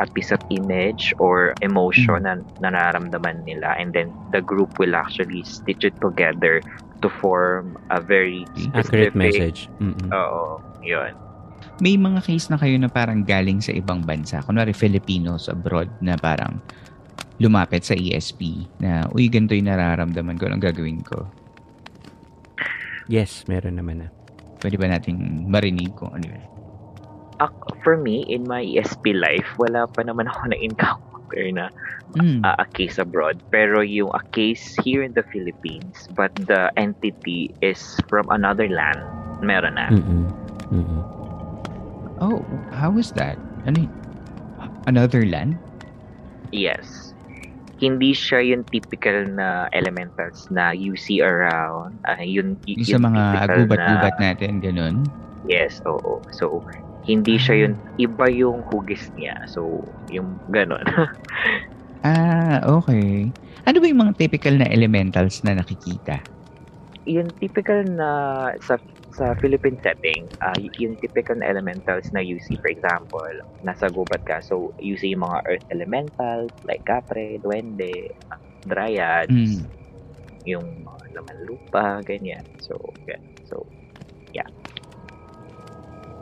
[0.00, 4.94] a piece of image or emotion na, na nararamdaman nila and then the group will
[4.96, 6.62] actually stitch it together
[7.00, 8.44] to form a very
[8.76, 9.60] Accurate specific message.
[9.80, 10.08] Mm-mm.
[10.12, 11.12] Oo, yun.
[11.80, 14.44] May mga case na kayo na parang galing sa ibang bansa.
[14.44, 16.60] Kunwari Filipinos abroad na parang
[17.40, 21.24] lumapit sa ESP na, uy, ganito yung nararamdaman ko, anong gagawin ko?
[23.08, 24.08] Yes, meron naman na.
[24.60, 26.44] Pwede ba nating marinig kung ano yun?
[27.80, 31.19] For me, in my ESP life, wala pa naman ako na-encounter
[31.52, 31.70] na
[32.10, 32.42] Mm.
[32.42, 33.38] uh, a case abroad.
[33.48, 37.78] Pero yung a case here in the Philippines, but the entity is
[38.10, 38.98] from another land,
[39.38, 39.86] meron na.
[39.94, 40.26] Mm-mm.
[40.74, 41.02] Mm-mm.
[42.18, 42.42] Oh,
[42.74, 43.38] how is that?
[43.64, 43.92] Ano yun?
[44.84, 45.54] Another land?
[46.50, 47.14] Yes.
[47.78, 51.96] Hindi siya yung typical na elementals na you see around.
[52.04, 54.94] Ah, yun, y- Yung sa mga typical gubat-gubat na- natin, ganun?
[55.48, 56.20] Yes, oo.
[56.36, 56.60] So,
[57.06, 59.36] hindi siya yun, iba yung hugis niya.
[59.48, 60.84] So, yung ganon.
[62.04, 63.32] Ah, okay.
[63.68, 66.24] Ano ba yung mga typical na elementals na nakikita?
[67.08, 68.10] yung typical na
[68.62, 68.76] sa
[69.10, 73.26] sa Philippine setting, ah, y- yung typical na elementals na you see, for example,
[73.58, 79.66] nasa gubat ka, so you see yung mga earth elementals like kapre, duwende, ah, dryads,
[79.66, 79.72] Mm.
[80.46, 82.46] yung mga laman lupa, ganyan.
[82.62, 83.22] So, yan.
[83.46, 83.66] So,
[84.34, 84.46] yeah.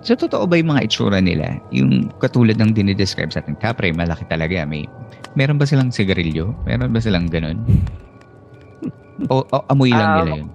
[0.01, 1.59] So, totoo ba yung mga itsura nila?
[1.75, 4.63] Yung katulad ng dinidescribe sa atin, kapre, malaki talaga.
[4.63, 4.87] May,
[5.35, 6.55] meron ba silang sigarilyo?
[6.65, 7.59] Meron ba silang ganun?
[9.27, 10.49] o, o amoy lang Um, nila yun?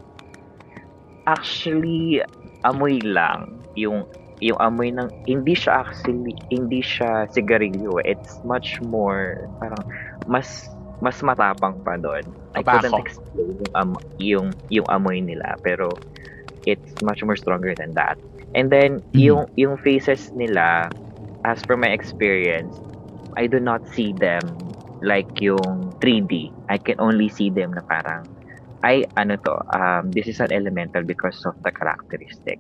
[1.26, 2.20] Actually,
[2.64, 3.52] amoy lang.
[3.76, 4.04] Yung
[4.40, 9.80] yung amoy ng hindi siya actually hindi siya sigarilyo it's much more parang
[10.28, 10.68] mas
[11.00, 12.92] mas matapang pa doon I Tobacco.
[12.92, 15.96] couldn't explain yung, am- yung yung amoy nila pero
[16.68, 18.20] it's much more stronger than that
[18.56, 19.22] and then Mm.
[19.22, 20.94] yung yung faces nila
[21.44, 22.80] as per my experience
[23.38, 28.30] I do not see them like yung 3D I can only see them na parang
[28.84, 32.60] ay ano to um this is an elemental because of the characteristic.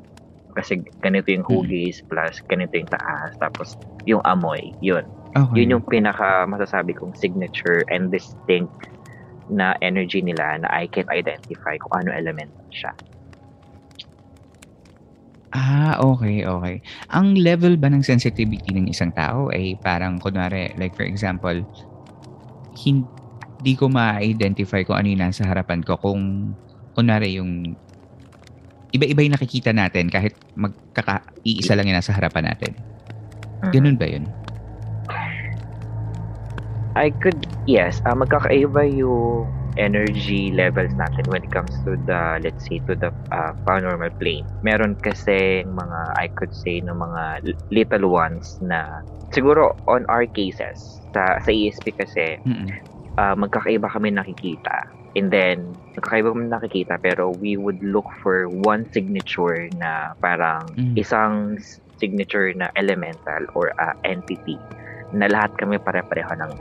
[0.55, 3.75] Kasi ganito yung hugis plus ganito yung taas tapos
[4.05, 5.07] yung amoy yun.
[5.33, 5.65] Okay.
[5.65, 8.73] yun yung pinaka masasabi kong signature and distinct
[9.49, 12.93] na energy nila na I can identify kung ano elemental siya
[15.53, 16.81] Ah, okay, okay.
[17.13, 21.53] Ang level ba ng sensitivity ng isang tao ay parang kunwari, like for example,
[22.73, 26.57] hindi ko ma-identify kung ano yung nasa harapan ko kung
[26.97, 27.77] kunwari yung
[28.93, 32.73] iba-iba yung nakikita natin kahit magkaka-iisa lang yung nasa harapan natin.
[33.69, 34.25] Ganun ba yun?
[36.97, 42.65] I could, yes, uh, magkakaiba yung energy levels natin when it comes to the, let's
[42.69, 44.47] say, to the uh, paranormal plane.
[44.61, 47.23] Meron kasi mga, I could say, ng mga
[47.71, 49.01] little ones na,
[49.33, 52.37] siguro on our cases, sa, sa ESP kasi,
[53.17, 54.73] uh, magkakaiba kami nakikita.
[55.13, 60.97] And then, magkakaiba kami nakikita pero we would look for one signature na parang Mm.
[60.97, 61.57] isang
[62.01, 64.59] signature na elemental or uh, entity
[65.13, 66.53] na lahat kami pare-pareho ng.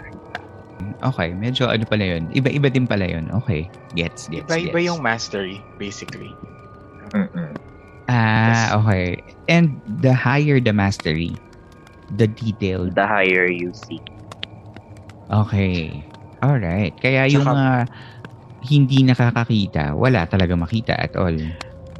[1.02, 2.30] Okay, medyo ano pala yun.
[2.34, 3.30] Iba-iba din pala yun.
[3.42, 4.88] Okay, gets, gets, Iba-iba gets.
[4.88, 6.32] yung mastery, basically.
[7.12, 7.52] Mm-mm.
[8.08, 9.22] Ah, okay.
[9.46, 11.32] And the higher the mastery,
[12.18, 12.94] the detailed.
[12.94, 14.00] The higher you see.
[15.30, 16.04] Okay.
[16.42, 16.98] Alright.
[16.98, 17.88] Kaya yung mga
[18.66, 21.34] hindi nakakakita, wala talaga makita at all.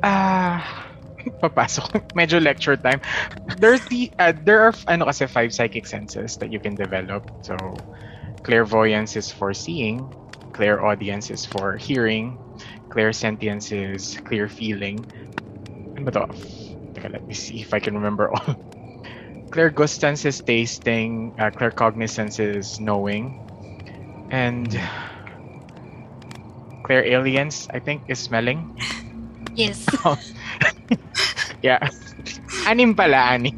[0.03, 0.62] Ah,
[1.43, 2.12] papasok.
[2.18, 2.99] Medyo lecture time.
[3.59, 7.30] There's the uh, there are ano kasi five psychic senses that you can develop.
[7.47, 7.55] So
[8.43, 10.11] clairvoyance is for seeing,
[10.53, 12.38] clairaudience is for hearing,
[12.90, 14.99] clairsentience is clear feeling.
[15.97, 16.26] Ano ba to?
[16.95, 18.55] Teka, let me see if I can remember all.
[19.53, 23.36] Clairgustance is tasting, uh, claircognizance is knowing,
[24.32, 24.72] and
[26.88, 28.64] clairalience, I think, is smelling.
[29.55, 29.84] Yes.
[31.62, 31.78] Yeah.
[32.66, 33.55] Anim pala, anim.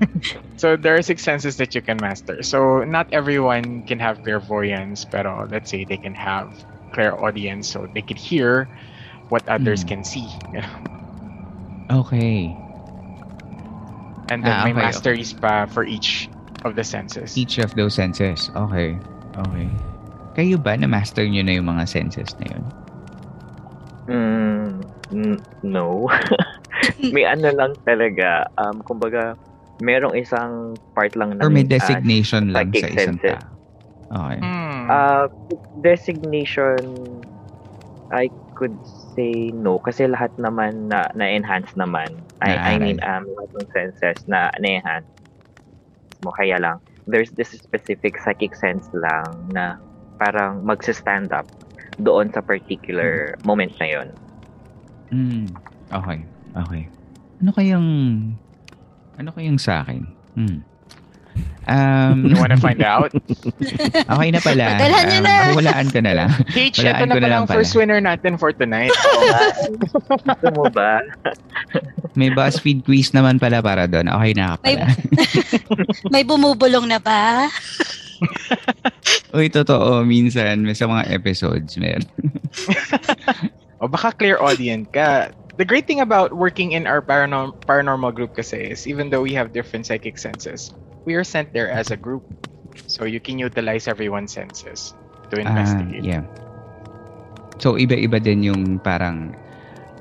[0.57, 2.43] So there are six senses that you can master.
[2.43, 6.55] So not everyone can have clairvoyance, but let's say they can have
[6.93, 8.71] clairaudience, so they can hear
[9.29, 9.89] what others Hmm.
[9.89, 10.31] can see.
[11.91, 12.51] Okay.
[14.31, 14.93] And then Ah, may okay, okay.
[14.93, 16.31] masteries pa for each
[16.65, 17.37] of the senses.
[17.37, 18.49] Each of those senses.
[18.57, 18.99] Okay.
[19.37, 19.69] Okay.
[20.35, 22.65] Kayo ba na-master nyo na yung mga senses na yun?
[24.09, 26.09] Mm, n- no.
[27.15, 28.49] may ano lang talaga.
[28.59, 29.37] Um, kumbaga,
[29.83, 33.41] merong isang part lang ng Or may uh, designation lang sa psychic isang senses.
[33.43, 33.53] tao?
[34.15, 34.39] Okay.
[34.39, 34.83] Hmm.
[34.87, 35.27] Uh,
[35.83, 36.79] designation,
[38.15, 38.77] I could
[39.17, 39.83] say no.
[39.83, 42.15] Kasi lahat naman na, na-enhance naman.
[42.45, 45.09] I, I mean, um, lahat ng senses na na-enhance
[46.23, 46.31] mo.
[46.37, 49.81] Kaya lang, there's this specific psychic sense lang na
[50.21, 51.49] parang magsa-stand up
[51.99, 54.09] doon sa particular moment na yon.
[55.11, 55.47] Mm.
[55.91, 56.19] Okay.
[56.55, 56.83] Okay.
[57.43, 57.89] Ano kayang
[59.15, 60.03] ano kayang sa akin?
[60.35, 60.59] Hmm.
[61.65, 63.11] Um, You wanna find out?
[63.11, 64.77] okay na pala.
[64.77, 65.35] Padalhan niyo Um, na.
[65.57, 66.31] Walaan ko na lang.
[66.47, 68.93] H, Walaan ito na ko pala lang ang first winner natin for tonight.
[70.23, 71.03] Gusto mo ba?
[72.13, 74.07] May BuzzFeed quiz naman pala para doon.
[74.09, 74.87] Okay na ka May, pala.
[76.15, 77.51] may bumubulong na ba?
[79.33, 80.07] Uy, totoo.
[80.07, 82.07] Minsan, may sa mga episodes, meron.
[83.85, 85.29] o baka clairaudient ka.
[85.61, 89.37] The great thing about working in our paranormal paranormal group kasi is even though we
[89.37, 90.73] have different psychic senses,
[91.05, 92.25] we are sent there as a group.
[92.89, 94.97] So you can utilize everyone's senses
[95.31, 96.03] to Ah, investigate.
[96.03, 96.25] yeah.
[97.63, 99.31] So, iba-iba din yung parang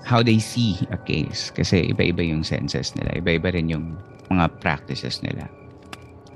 [0.02, 1.54] how they see a case.
[1.54, 3.22] Kasi iba-iba yung senses nila.
[3.22, 3.94] Iba-iba rin yung
[4.34, 5.46] mga practices nila.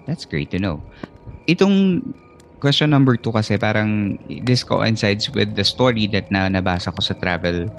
[0.06, 0.78] That's great to know.
[1.50, 2.06] Itong
[2.60, 7.14] question number two kasi parang this coincides with the story that na nabasa ko sa
[7.18, 7.70] travel.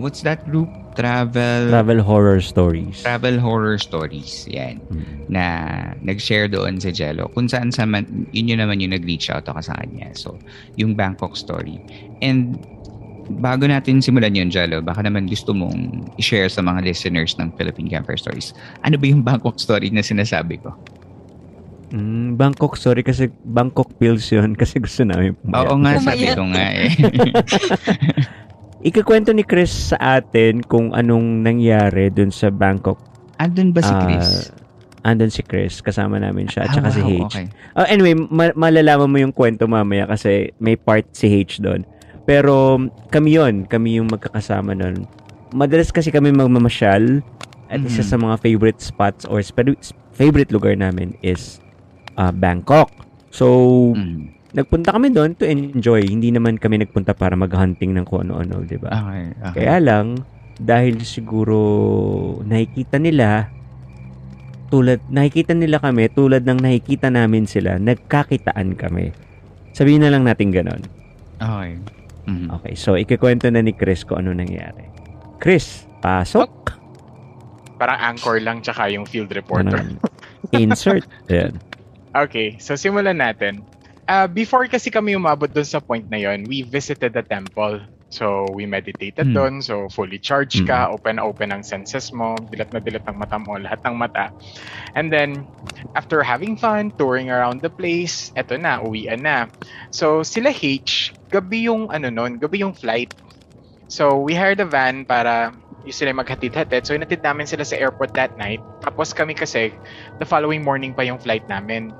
[0.00, 0.72] What's that group?
[0.96, 1.68] Travel...
[1.68, 3.04] Travel horror stories.
[3.04, 4.48] Travel horror stories.
[4.48, 4.80] Yan.
[5.28, 5.44] Na
[6.00, 7.28] nag-share doon si Jello.
[7.32, 10.12] Kung saan sa man, yun yun naman yung nag-reach out ako sa kanya.
[10.16, 10.36] So,
[10.80, 11.80] yung Bangkok story.
[12.24, 12.56] And
[13.40, 17.88] bago natin simulan yun, Jello, baka naman gusto mong i-share sa mga listeners ng Philippine
[17.88, 18.56] Camper Stories.
[18.84, 20.72] Ano ba yung Bangkok story na sinasabi ko?
[21.92, 25.60] Mm, Bangkok, sorry kasi Bangkok pills yun kasi gusto namin pumayat.
[25.62, 26.88] Oo nga, sabi ko nga eh.
[28.82, 32.98] Ikakwento ni Chris sa atin kung anong nangyari dun sa Bangkok.
[33.38, 34.50] Andun ba si Ah, Chris?
[35.02, 35.78] andun si Chris.
[35.78, 36.64] Kasama namin siya.
[36.64, 37.22] At saka si wow, H.
[37.28, 37.46] okay.
[37.74, 41.86] Oh, anyway, ma- malalaman mo yung kwento mamaya kasi may part si H doon.
[42.22, 42.78] Pero
[43.08, 45.06] kami yon Kami yung magkakasama doon.
[45.50, 47.22] Madalas kasi kami magmamasyal.
[47.66, 48.08] At isa Mhm.
[48.08, 49.78] sa mga favorite spots or spe-
[50.10, 51.61] favorite lugar namin is
[52.16, 52.90] ah, Bangkok.
[53.32, 53.46] So,
[53.96, 54.28] Mm.
[54.52, 56.04] nagpunta kami doon to enjoy.
[56.04, 58.92] Hindi naman kami nagpunta para mag-hunting ng kung ano-ano, di ba?
[58.92, 59.54] Okay, okay.
[59.64, 60.20] Kaya lang,
[60.60, 61.58] dahil siguro
[62.44, 63.48] nakikita nila
[64.68, 69.12] tulad nakikita nila kami tulad ng nakikita namin sila, nagkakitaan kami.
[69.72, 70.80] Sabihin na lang natin ganon.
[71.36, 71.76] Okay.
[72.24, 72.48] Mhm.
[72.60, 74.88] Okay, so ikikwento na ni Chris kung ano nangyari.
[75.36, 76.48] Chris, pasok.
[77.76, 79.82] Parang anchor lang tsaka yung field reporter.
[79.82, 79.98] Ano,
[80.54, 81.02] insert.
[81.32, 81.58] Ayan.
[82.12, 83.64] Okay, so simulan natin.
[84.04, 87.80] Uh, before kasi kami umabot doon sa point na yon, we visited the temple.
[88.12, 89.36] So, we meditated Hmm.
[89.36, 89.54] doon.
[89.64, 93.80] So, fully charged ka, open-open ang senses mo, dilat na dilat ang mata mo, lahat
[93.88, 94.36] ng mata.
[94.92, 95.48] And then,
[95.96, 99.48] after having fun, touring around the place, eto na, uwian na.
[99.96, 103.08] So, sila H, gabi yung, ano nun, gabi yung flight.
[103.88, 106.84] So, we hired a van para yung sila maghatid-hatid.
[106.84, 108.60] So, inatid namin sila sa airport that night.
[108.84, 109.72] Tapos kami kasi,
[110.20, 111.96] the following morning pa yung flight namin.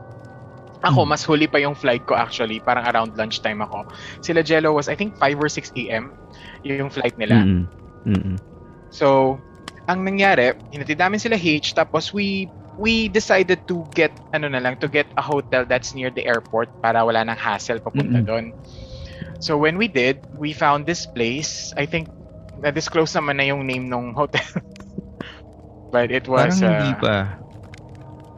[0.83, 2.59] Ako, mas huli pa yung flight ko actually.
[2.59, 3.87] Parang around lunchtime ako.
[4.19, 6.11] Sila Jello was, I think, 5 or 6 a.m.
[6.67, 7.39] yung flight nila.
[7.43, 7.63] Mm-mm.
[8.07, 8.37] Mm-mm.
[8.91, 9.39] So,
[9.87, 14.81] ang nangyari, hinatid namin sila H, tapos we we decided to get, ano na lang,
[14.81, 18.27] to get a hotel that's near the airport para wala nang hassle papunta Mm-mm.
[18.27, 18.47] doon.
[19.43, 21.75] So, when we did, we found this place.
[21.79, 22.11] I think,
[22.63, 24.47] na-disclose naman na yung name ng hotel.
[25.95, 26.59] But it was...
[26.59, 27.42] Parang hindi uh, pa.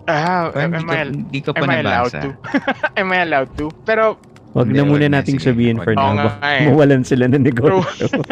[0.04, 2.20] Ah, Parang am, ka, I, hindi ka pa am I allowed nabasa.
[2.20, 2.30] to?
[3.00, 3.66] am I allowed to?
[3.88, 4.20] Pero,
[4.54, 6.14] Wag Hindi, na muna nating sabihin for na.
[6.14, 6.14] now.
[6.14, 6.62] Nga eh.
[6.70, 7.82] mawalan sila ng negosyo.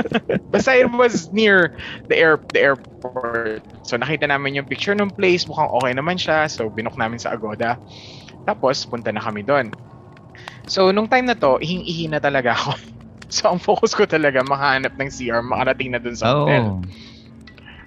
[0.55, 1.75] basta it was near
[2.07, 3.67] the air the airport.
[3.83, 6.47] So nakita namin yung picture ng place, mukhang okay naman siya.
[6.47, 7.75] So binook namin sa Agoda.
[8.47, 9.75] Tapos punta na kami doon.
[10.71, 12.79] So nung time na to, ihing-ihi na talaga ako.
[13.33, 16.65] So ang focus ko talaga makahanap ng CR, makarating na doon sa hotel.
[16.69, 16.85] Oo.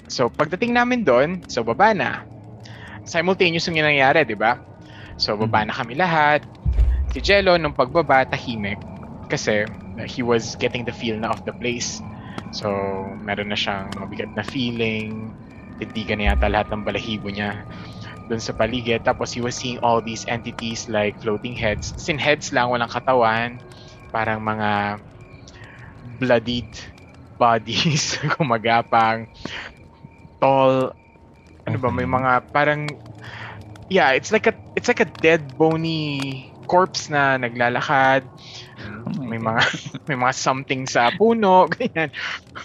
[0.09, 2.25] So pagdating namin doon, so baba na.
[3.05, 4.57] Simultaneous yung nangyari, di ba?
[5.15, 6.43] So baba na kami lahat.
[7.13, 8.81] Si Jello nung pagbaba, tahimik.
[9.31, 9.65] Kasi
[10.09, 11.97] he was getting the feel na of the place.
[12.51, 12.67] So
[13.23, 15.31] meron na siyang mabigat na feeling.
[15.79, 17.63] Tindigan na yata lahat ng balahibo niya
[18.27, 19.05] doon sa paligid.
[19.05, 21.95] Tapos he was seeing all these entities like floating heads.
[21.99, 23.59] Sin heads lang, walang katawan.
[24.11, 24.99] Parang mga
[26.21, 26.71] bloodied
[27.35, 29.27] bodies, gumagapang,
[30.39, 30.95] tall,
[31.65, 32.85] ano ba, may mga parang,
[33.89, 38.25] yeah, it's like a, it's like a dead bony corpse na naglalakad.
[39.21, 39.61] may mga,
[40.09, 42.09] may mga something sa puno, ganyan.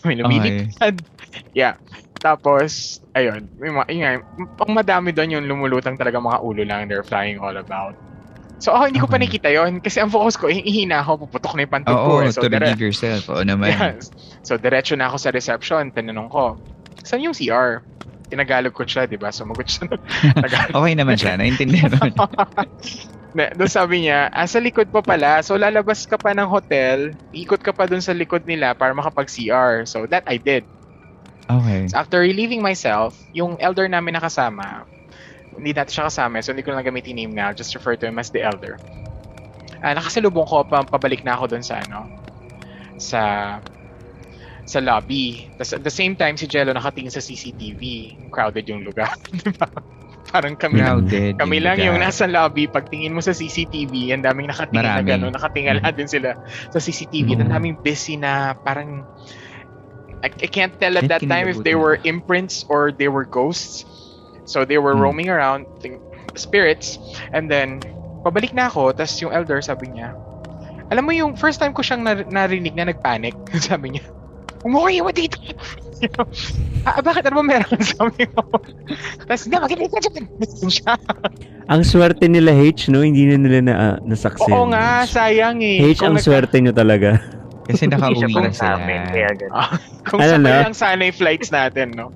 [0.05, 1.01] May lumilipad.
[1.53, 1.76] Yeah.
[2.20, 4.20] Tapos, ayun, may mga, yun
[4.61, 7.96] pang madami doon yung lumulutang talaga mga ulo lang, they're flying all about.
[8.61, 9.24] So ako hindi ko pa Okay.
[9.24, 12.28] nakita yon kasi ang focus ko, ihina ako, puputok na yung pantog Oo, ko.
[12.28, 12.28] eh.
[12.28, 13.24] So, to dire- relieve yourself.
[13.32, 13.72] Oo naman.
[13.96, 14.12] Yes.
[14.44, 15.88] So, diretso na ako sa reception.
[15.96, 16.61] Tinanong ko,
[17.01, 17.80] saan yung CR?
[18.31, 19.35] Tinagalog ko siya, di ba?
[19.35, 20.03] Sumagot siya ng
[20.47, 20.74] Tagalog.
[20.78, 21.35] Okay naman siya.
[21.35, 22.14] Naintindihan naman.
[23.35, 25.43] Na- Doon sabi niya, ah, sa likod pa pala.
[25.43, 29.83] So, lalabas ka pa ng hotel, ikot ka pa doon sa likod nila para makapag-CR.
[29.91, 30.62] So, that I did.
[31.51, 31.91] Okay.
[31.91, 34.87] So, after relieving myself, yung elder namin nakasama,
[35.59, 38.22] hindi natin siya kasama, so hindi ko na gamitin name now, just refer to him
[38.22, 38.78] as the elder.
[39.83, 42.07] Ah, nakasalubong ko, pa, pabalik na ako doon sa ano,
[43.01, 43.20] sa
[44.71, 45.51] sa lobby.
[45.59, 47.83] Tapos at the same time, si Jello nakatingin sa CCTV.
[48.31, 49.11] Crowded yung lugar.
[49.35, 49.66] Di ba?
[50.31, 52.07] Parang kami Crowded kami yung lang yung lugar.
[52.07, 52.71] nasa lobby.
[52.71, 55.11] Pagtingin mo sa CCTV, ang daming nakatingin na Marami.
[55.11, 55.33] gano'n.
[55.35, 56.39] Nakatingala din sila
[56.71, 57.35] sa CCTV.
[57.35, 57.41] Oo.
[57.43, 59.03] Ang daming busy na parang
[60.23, 63.83] I, I can't tell at that time if they were imprints or they were ghosts.
[64.47, 65.03] So they were Hmm.
[65.03, 65.99] roaming around, think,
[66.37, 66.95] spirits.
[67.33, 67.81] And then,
[68.21, 70.12] pabalik na ako, tapos yung elder sabi niya,
[70.91, 73.33] alam mo yung first time ko siyang nar- narinig na nagpanic,
[73.64, 74.05] sabi niya,
[74.61, 75.36] umuwi mo dito.
[76.82, 77.80] ah, bakit ano ba meron?
[77.92, 78.40] Sabi ko.
[79.20, 80.24] Tapos, na, makinig ka dyan.
[80.66, 80.96] Siya.
[81.66, 83.00] ang swerte nila H, no?
[83.00, 84.48] Hindi na nila na, uh, nasaksin.
[84.48, 85.84] Oo nga, sayang eh.
[85.86, 87.20] H, ang nagka- swerte nyo talaga.
[87.68, 88.56] Kasi Hindi nakauwi siya na kung sila.
[88.56, 89.54] sa amin, kaya ganun.
[89.54, 89.70] Ah,
[90.08, 90.64] kung Ano sabay na?
[90.64, 92.11] lang sana yung flights natin, no?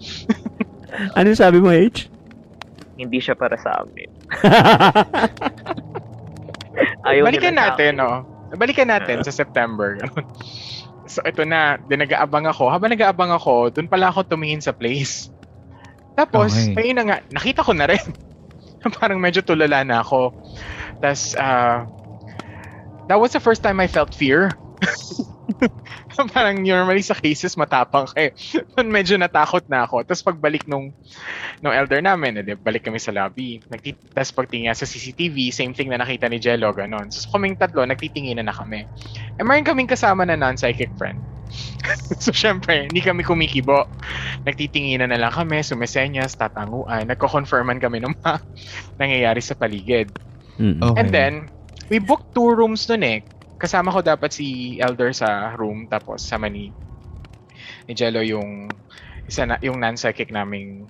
[1.13, 2.09] ano sabi mo, H?
[2.95, 4.09] Hindi siya para sa amin.
[7.05, 8.03] Ayaw Balikan nila sa natin, akin.
[8.03, 8.11] no?
[8.55, 9.95] Balikan natin sa September.
[9.95, 10.27] ganun.
[11.07, 11.77] So, ito na.
[11.81, 12.69] Di nag-aabang ako.
[12.73, 15.29] Habang nag-aabang ako, dun pala ako tumingin sa place.
[16.15, 16.79] Tapos, Okay.
[16.79, 18.05] ayun na nga, nakita ko na rin.
[19.01, 20.33] Parang medyo tulala na ako.
[21.03, 21.89] Tapos, ah,
[23.09, 24.53] that was the first time I felt fear.
[26.35, 28.31] Parang normally sa cases matapang ka eh.
[28.79, 30.07] Medyo natakot na ako.
[30.07, 30.95] Tapos pagbalik nung
[31.61, 33.59] nung elder namin, edi, balik kami sa lobby.
[33.69, 37.11] Nagti- Tapos pagtingin sa CCTV, same thing na nakita ni Jello, ganon.
[37.11, 38.87] So kaming tatlo, nagtitinginan na kami.
[39.39, 41.19] Eh mayroon kaming kasama na non-psychic friend.
[42.23, 43.87] so syempre, hindi kami kumikibo.
[44.47, 48.33] Nagtitinginan na lang kami, sumesenyas, tatanguan, nagko-confirman kami ng mga
[48.99, 50.11] nangyayari sa paligid.
[50.59, 50.83] Mm.
[50.83, 50.99] Okay.
[50.99, 51.33] And then,
[51.91, 53.19] we booked two rooms nun eh.
[53.65, 56.69] Kasama ko dapat si Elder sa room, tapos sama ni,
[57.89, 58.69] ni Jello yung,
[59.25, 60.85] isa na, yung non-psychic naming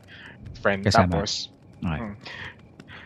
[0.58, 0.82] friend.
[0.82, 1.22] Kasama.
[1.22, 1.54] Tapos,
[1.84, 2.00] Okay.
[2.00, 2.14] mm.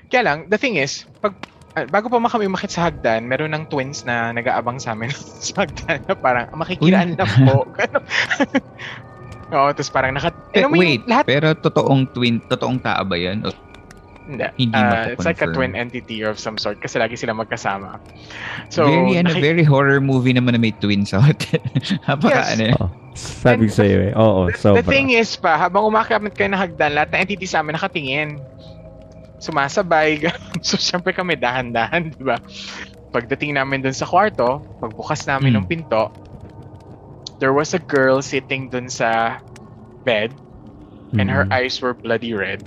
[0.09, 1.35] kaya lang, the thing is, pag,
[1.75, 5.11] ah, bago pa kami umakit sa hagdan, meron ng twins na nag-aabang sa amin
[5.45, 7.67] sa hagdan na parang, makikiraan lang po.
[9.53, 10.31] Oo, tapos parang naka...
[10.53, 13.45] Eh, yung wait, lahat, pero totoong twin, totoong tao ba yan?
[13.45, 13.53] O
[14.29, 14.45] hindi.
[14.61, 17.97] hindi Ah, it's like a twin entity of some sort kasi lagi sila magkasama.
[18.69, 21.41] So, very, ano, naki- very horror movie naman na may twins out.
[22.07, 22.49] Napaka, Yes.
[22.55, 24.13] ano, Oh, sabi ko sa'yo eh.
[24.15, 24.85] Oo, The sobra.
[24.85, 28.37] thing is pa, habang umakit kayo ng hagdan, lahat ng entity sa amin nakatingin.
[29.39, 30.29] Sumasabay.
[30.67, 32.37] so, syempre kami dahan-dahan, di ba?
[33.09, 35.65] Pagdating namin dun sa kwarto, pagbukas namin Hmm.
[35.65, 36.13] ng pinto,
[37.39, 39.39] there was a girl sitting dun sa
[40.05, 40.35] bed
[41.15, 41.55] and her Mhm.
[41.55, 42.61] eyes were bloody red.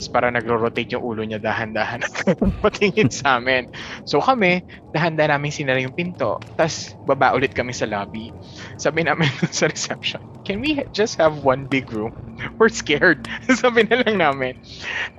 [0.00, 2.00] Tapos parang nagro-rotate yung ulo niya dahan-dahan
[2.64, 3.68] patingin sa amin.
[4.08, 4.64] So kami,
[4.96, 6.40] dahan-dahan namin sinara yung pinto.
[6.56, 8.32] Tapos baba ulit kami sa lobby.
[8.80, 12.16] Sabi namin sa reception, can we just have one big room?
[12.56, 13.28] We're scared.
[13.60, 14.56] Sabi na lang namin.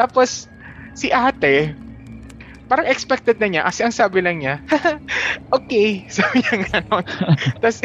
[0.01, 0.49] Tapos,
[0.97, 1.77] si ate,
[2.65, 4.65] parang expected na niya kasi ang sabi lang niya,
[5.53, 6.09] okay.
[6.09, 7.05] Sabi niya gano'n.
[7.61, 7.77] Tapos,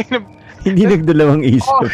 [0.67, 1.71] Hindi nagdalawang isip.
[1.71, 1.87] Oh,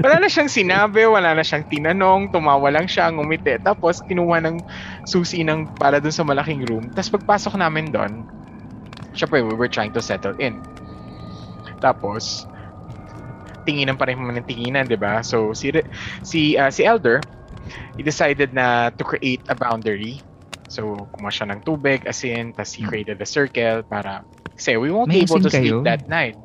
[0.00, 3.60] wala na siyang sinabi, wala na siyang tinanong, tumawa lang siya, ngumiti.
[3.60, 4.56] Tapos, kinuha ng
[5.04, 6.88] susi ng para dun sa malaking room.
[6.96, 8.24] Tapos, pagpasok namin doon,
[9.12, 10.64] syempre, we were trying to settle in.
[11.84, 12.48] Tapos,
[13.68, 15.20] tinginan pa rin naman ng tinginan, di ba?
[15.20, 15.68] So, si,
[16.24, 17.20] si, ah, si Elder,
[17.96, 20.24] he decided na to create a boundary.
[20.72, 24.24] So, kumuha siya ng tubig, asin, tapos he created a circle para,
[24.56, 25.84] kasi we won't May be able to sleep kayo?
[25.84, 26.36] that night.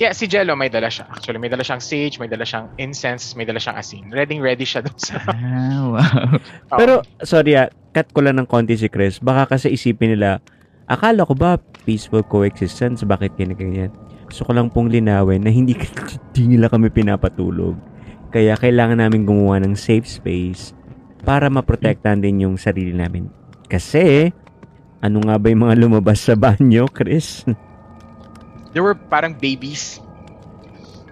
[0.00, 1.04] Yeah, si Jello may dala siya.
[1.12, 4.08] Actually, may dala siyang sage, may dala siyang incense, may dala siyang asin.
[4.08, 5.20] Ready ready siya doon sa...
[5.28, 6.40] ah, wow.
[6.80, 9.20] Pero, sorry ah, cut ko lang ng konti si Chris.
[9.20, 10.40] Baka kasi isipin nila,
[10.88, 13.04] akala ko ba peaceful coexistence?
[13.04, 13.92] Bakit ganyan?
[14.24, 15.76] Gusto ko lang pong linawin na hindi,
[16.32, 17.76] hindi nila kami pinapatulog.
[18.32, 20.72] Kaya kailangan namin gumawa ng safe space
[21.28, 23.28] para maprotektahan din yung sarili namin.
[23.68, 24.32] Kasi,
[25.04, 27.44] ano nga ba yung mga lumabas sa banyo, Chris?
[28.72, 29.98] There were parang babies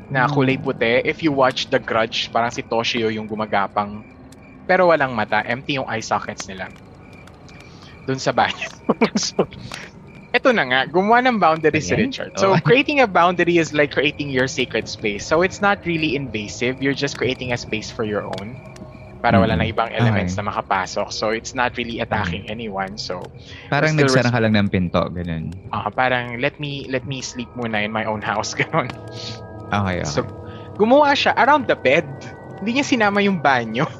[0.08, 1.02] na kulay puti.
[1.04, 4.04] If you watch The Grudge, parang si Toshio yung gumagapang.
[4.68, 5.42] Pero walang mata.
[5.44, 6.70] Empty yung eye sockets nila.
[8.06, 8.68] Doon sa banyo.
[9.20, 9.44] so,
[10.36, 10.80] eto na nga.
[10.88, 11.92] Gumawa ng boundary si.
[11.96, 12.32] Richard.
[12.36, 12.60] So, Oh.
[12.64, 15.24] creating a boundary is like creating your sacred space.
[15.28, 16.80] So, it's not really invasive.
[16.80, 18.60] You're just creating a space for your own.
[19.18, 19.60] Para wala Mm.
[19.60, 20.40] na ibang elements Okay.
[20.40, 21.08] na makapasok.
[21.10, 22.94] So, it's not really attacking anyone.
[22.94, 23.18] So,
[23.66, 25.50] Parang nagsara ka lang ng pinto, ganun.
[25.68, 28.54] ah parang let me let me sleep muna in my own house.
[28.58, 28.86] Ganon.
[29.68, 30.06] Okay, okay.
[30.06, 30.22] So,
[30.78, 32.06] gumawa siya around the bed.
[32.62, 33.90] Hindi niya sinama yung banyo.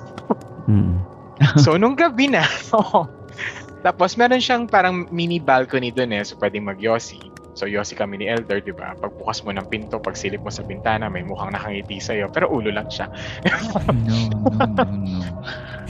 [0.64, 1.03] Hmm.
[1.62, 2.47] so, nung gabi na.
[3.87, 6.23] Tapos, meron siyang parang mini balcony dun eh.
[6.23, 7.28] So, pwedeng mag-yossi.
[7.59, 8.94] So, yossi kami ni Elder, di ba?
[8.94, 12.30] Pagbukas mo ng pinto, pag silip mo sa bintana, may mukhang nakangiti sa'yo.
[12.30, 13.11] Pero ulo lang siya.
[13.90, 15.18] no, no, no, no.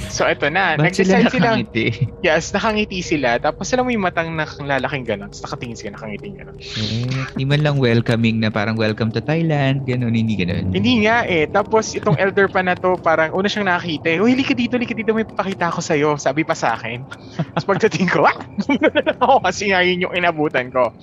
[0.09, 0.81] So, eto na.
[0.81, 1.53] Ba't sila sila.
[1.53, 2.09] nakangiti?
[2.25, 3.37] Yes, nakangiti sila.
[3.37, 5.29] Tapos, mo yung matang nakalalaking gano'n.
[5.29, 6.57] Tapos, nakatingin sila, nakangiting gano'n.
[6.57, 10.73] Eh, di man lang welcoming na parang welcome to Thailand, ganun, hindi ganun.
[10.73, 11.45] Hindi nga eh.
[11.53, 14.25] Tapos itong elder pa na to, parang una siyang nakakita eh.
[14.25, 16.17] Uy, lika dito, lika dito, may papakita ko sa'yo.
[16.17, 17.05] Sabi pa sa akin.
[17.53, 18.37] Tapos pagdating ko, ah!
[18.65, 20.97] Gumano na lang ako kasi nga yun yung inabutan ko.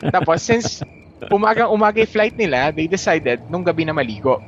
[0.00, 0.82] Tapos since
[1.28, 4.38] umagang umaga yung flight nila, they decided nung gabi na maligo.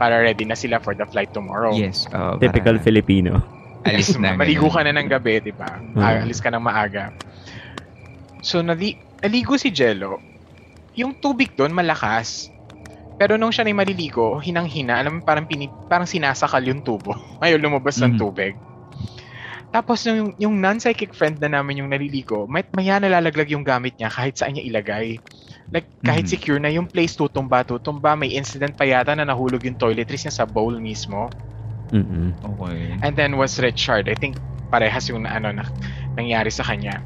[0.00, 1.76] Para ready na sila for the flight tomorrow.
[1.76, 3.36] Yes, oh, Typical para Filipino.
[3.84, 4.32] Alis na.
[4.32, 5.76] Maligo ka na ng gabi, di ba?
[5.96, 7.12] Ah, Alis ka ng maaga.
[8.40, 10.16] So, nali naligo si Jello.
[10.96, 12.48] Yung tubig doon malakas.
[13.20, 17.12] Pero nung siya na maliligo, hinang-hina, alam mo, parang, pini, parang sinasakal yung tubo.
[17.44, 18.20] Ayaw lumabas ng Mhm.
[18.20, 18.56] tubig.
[19.70, 24.10] Tapos yung, yung non-psychic friend na namin yung naliligo, may, maya nalalaglag yung gamit niya
[24.10, 25.22] kahit saan niya ilagay.
[25.70, 26.30] Like, kahit Mhm.
[26.30, 28.18] secure na yung place, tutumba, tutumba.
[28.18, 31.30] May incident pa yata na nahulog yung toiletries niya sa bowl mismo.
[31.92, 32.38] Mm-mm.
[32.44, 32.98] Okay.
[33.02, 34.08] And then was Richard.
[34.08, 34.38] I think
[34.70, 35.64] parehas yung ano na
[36.14, 37.02] nangyari sa kanya.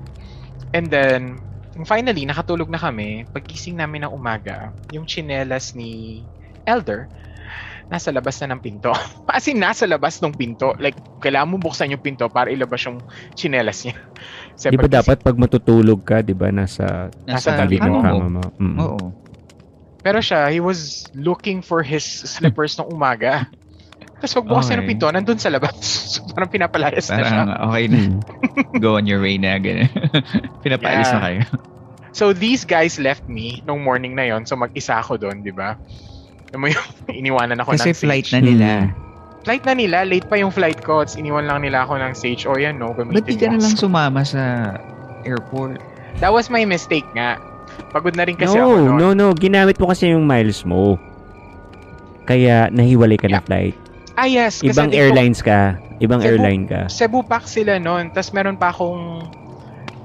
[0.74, 1.40] And then
[1.86, 3.26] finally nakatulog na kami.
[3.32, 6.24] Pagkising namin ng umaga, yung chinelas ni
[6.66, 7.08] Elder
[7.89, 8.91] nasa labas na ng pinto.
[9.30, 10.72] As in, nasa labas ng pinto.
[10.78, 12.99] Like, kailangan mo buksan yung pinto para ilabas yung
[13.35, 13.97] chinelas niya.
[14.57, 18.01] Kasi Di ba dapat pag matutulog ka, di ba, nasa, Nasa tabi ng mo.
[18.01, 18.45] kama mo?
[18.57, 18.78] Mm.
[18.80, 19.05] Oo.
[20.05, 23.49] Pero siya, he was looking for his slippers nung umaga.
[24.20, 24.91] Tapos pagbukas niya ng Okay.
[24.97, 25.76] pinto, nandun sa labas.
[26.14, 27.41] So, parang pinapalayas na siya.
[27.45, 27.99] Parang okay na.
[28.80, 29.89] Go on your way na, ganun.
[30.64, 31.12] Pinapaalis Yeah.
[31.12, 31.43] na kayo.
[32.14, 35.74] So these guys left me nung morning na yon So mag-isa ako doon, di ba?
[36.55, 36.86] Alam mo yung
[37.26, 38.68] iniwanan ako Kasi ng flight na nila.
[39.42, 41.02] Flight na nila, late pa yung flight ko.
[41.02, 42.46] Tapos iniwan lang nila ako ng sage.
[42.46, 44.72] O yan, no, Ba't di gamitin ka na lang sumama sa
[45.26, 45.82] airport?
[46.22, 47.42] That was my mistake nga.
[47.90, 48.94] Pagod na rin kasi no, ako noon.
[48.94, 49.26] no, no.
[49.34, 50.94] Ginamit mo kasi yung miles mo.
[52.24, 53.74] Kaya nahiwalay ka na flight.
[54.14, 54.62] Ah, yes.
[54.62, 55.74] kasi Ibang airlines ka.
[55.98, 56.80] Ibang Cebu- airline ka.
[56.86, 58.14] Cebu Pax sila noon.
[58.14, 59.26] Tapos meron pa akong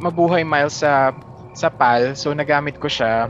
[0.01, 1.13] mabuhay miles sa
[1.53, 2.17] sa PAL.
[2.17, 3.29] So nagamit ko siya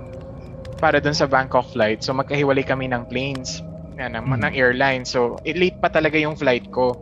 [0.80, 2.02] para dun sa Bangkok flight.
[2.02, 3.60] So magkahiwalay kami ng planes.
[4.00, 4.40] Yan, ng, Hmm.
[4.40, 5.04] ng airline.
[5.04, 6.96] So it, late pa talaga yung flight ko.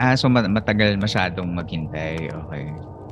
[0.00, 2.28] Ah, so ma- matagal masyadong maghintay.
[2.28, 2.64] Okay.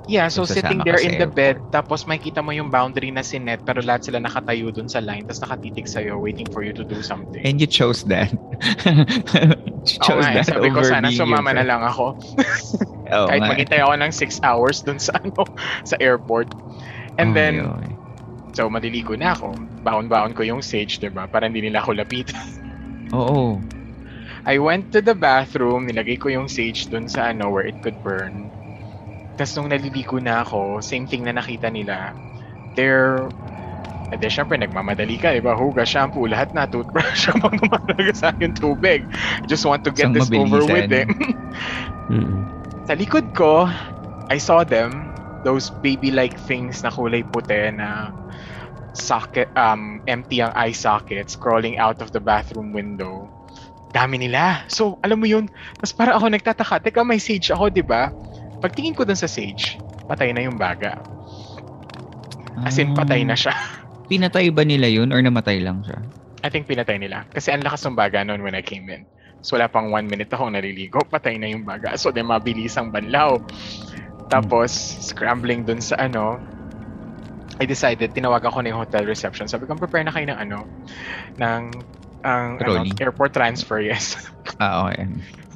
[0.04, 3.80] Yeah, so sitting there in the bed, tapos makikita mo yung boundary na sinet, pero
[3.80, 7.40] lahat sila nakatayo dun sa line, tapos nakatitig sa'yo, waiting for you to do something.
[7.40, 8.28] And you chose that.
[9.88, 12.20] you chose eh, that sabi ko over sana being sumama na lang ako.
[13.16, 13.48] Oo Kahit nga.
[13.56, 15.40] maghintay ako ng 6 hours dun sa ano
[15.88, 16.52] sa airport.
[17.16, 17.92] And Okay, then, okay.
[18.54, 19.52] So maliligo na ako.
[19.84, 21.26] Baon-baon ko yung sage, diba?
[21.28, 22.40] Para hindi nila ako lapitan.
[23.18, 23.60] Oo.
[24.44, 27.96] I went to the bathroom, nilagay ko yung sage dun sa ano where it could
[28.04, 28.48] burn.
[29.34, 32.14] Tapos nung naliligo na ako, same thing na nakita nila.
[32.78, 33.26] They're
[34.12, 35.56] Eh, di, syempre, nagmamadali ka, diba?
[35.56, 39.02] Hugas, shampoo, lahat na, toothbrush, habang lumalaga sa akin tubig.
[39.48, 41.08] Just want to get Isang this over with, eh.
[42.12, 42.44] Mm-mm.
[42.84, 43.64] Sa likod ko,
[44.28, 45.08] I saw them,
[45.42, 48.12] those baby-like things na kulay puti na
[48.94, 53.26] socket, um, empty ang eye sockets crawling out of the bathroom window.
[53.94, 54.66] Dami nila.
[54.66, 55.46] So, alam mo yun,
[55.78, 58.10] tapos para ako nagtataka, teka, may sage ako, di ba?
[58.58, 59.78] Pagtingin ko dun sa sage,
[60.10, 60.98] patay na yung baga.
[62.62, 63.54] As in, patay na siya.
[64.10, 65.98] Pinatay ba nila yun or namatay lang siya?
[66.44, 67.24] I think pinatay nila.
[67.32, 69.08] Kasi ang lakas ng baga noon when I came in.
[69.40, 71.96] So wala pang one minute akong naliligo, patay na yung baga.
[71.96, 73.40] So di mabilis ang banlaw.
[74.28, 74.72] Tapos,
[75.04, 76.40] scrambling dun sa ano,
[77.62, 79.46] I decided, tinawagan ko na yung hotel reception.
[79.46, 80.58] Sabi ko, prepare na kayo ng ano,
[81.38, 81.62] ng
[82.24, 84.16] ang ano, airport transfer, yes.
[84.60, 85.08] Ah, okay.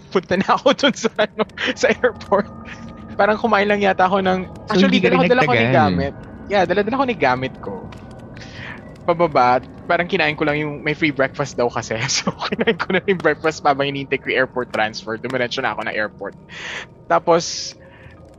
[0.09, 1.45] Punta na ako dun sa ano,
[1.77, 2.49] sa airport.
[3.19, 6.15] Parang kumain lang yata ako ng, So, actually, ka rin dala ko ni gamit.
[6.49, 7.89] Yeah, dala-dala ko ni gamit ko.
[9.05, 11.97] Pababa, parang kinain ko lang yung may free breakfast daw kasi.
[12.13, 15.17] So, kinain ko na yung breakfast habang hinihintay ko yung airport transfer.
[15.17, 16.37] Dumiretso na ako na airport.
[17.09, 17.73] Tapos,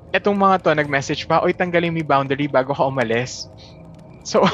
[0.10, 3.49] etong mga to, nag-message pa, Oy, tanggalin mo yung boundary bago ka umalis.
[4.26, 4.45] So,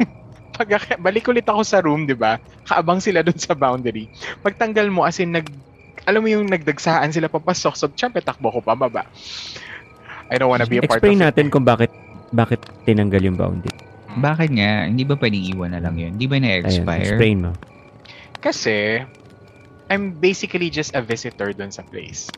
[0.56, 2.38] pag balik ulit ako sa room, di ba?
[2.66, 4.10] Kaabang sila dun sa boundary.
[4.42, 5.46] Pagtanggal mo, as in, nag,
[6.04, 7.74] alam mo yung nagdagsaan sila papasok.
[7.78, 9.06] So, syempre, takbo ko pababa.
[10.30, 11.26] I don't wanna be a part Explain of it.
[11.30, 11.92] natin kung bakit
[12.34, 13.78] bakit tinanggal yung boundary.
[14.14, 14.86] Bakit nga?
[14.86, 16.18] Hindi ba pwedeng iwan na lang yun?
[16.18, 17.14] Hindi ba Ayan, na-expire?
[17.14, 17.52] explain mo.
[18.38, 19.02] Kasi,
[19.90, 22.34] I'm basically just a visitor dun sa place.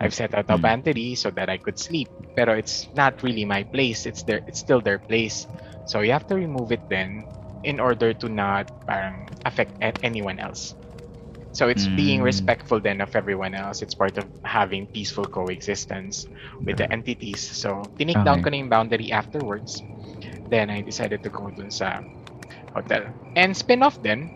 [0.00, 0.58] I've set out a Hmm.
[0.58, 2.10] boundary so that I could sleep.
[2.36, 4.06] Pero it's not really my place.
[4.06, 5.46] It's their, it's still their place.
[5.84, 7.26] So you have to remove it then
[7.62, 10.74] in order to not parang affect anyone else.
[11.52, 12.22] So it's being Mm.
[12.22, 13.82] respectful then of everyone else.
[13.82, 16.28] It's part of having peaceful coexistence
[16.66, 17.42] with the entities.
[17.42, 18.54] So tinake down ko Okay.
[18.54, 19.82] na yung boundary afterwards.
[20.46, 22.02] Then I decided to go dun sa
[22.74, 23.14] hotel.
[23.36, 24.30] And spin-off din,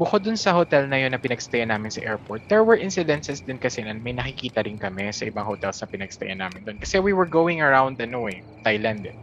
[0.00, 3.60] bukod dun sa hotel na yun na pinagstayan namin sa airport, there were incidences din
[3.60, 6.78] kasi na may nakikita rin kami sa ibang hotels na pinagstayan namin dun.
[6.80, 9.16] Kasi we were going around ano eh, Thailand eh.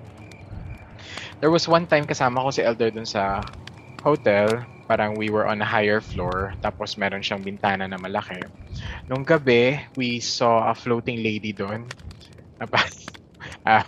[1.42, 3.42] There was one time kasama ko si Elder dun sa
[4.06, 8.38] hotel, parang we were on a higher floor, tapos meron siyang bintana na malaki.
[9.10, 11.86] Nung gabi, we saw a floating lady doon.
[12.62, 12.86] Na pa-
[13.70, 13.86] ah,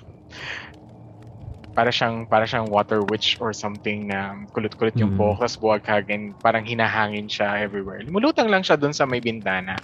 [1.74, 5.20] para siyang para siyang water witch or something na kulot-kulot yung Mm.
[5.22, 8.02] buhok tapos buwag-hagin parang hinahangin siya everywhere.
[8.04, 9.78] Lumulutang lang siya doon sa may bintana.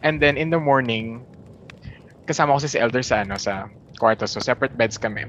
[0.00, 1.22] And then in the morning,
[2.24, 3.68] kasama ko si Elder sa ano sa
[4.00, 5.28] kwarto so separate beds kami.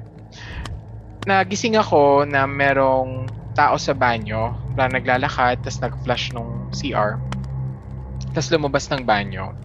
[1.25, 3.25] Nagising ako na merong
[3.57, 7.17] tao sa banyo, parang naglalakad tapos nag-flush nung CR.
[8.35, 9.55] Tapos lumabas ng banyo.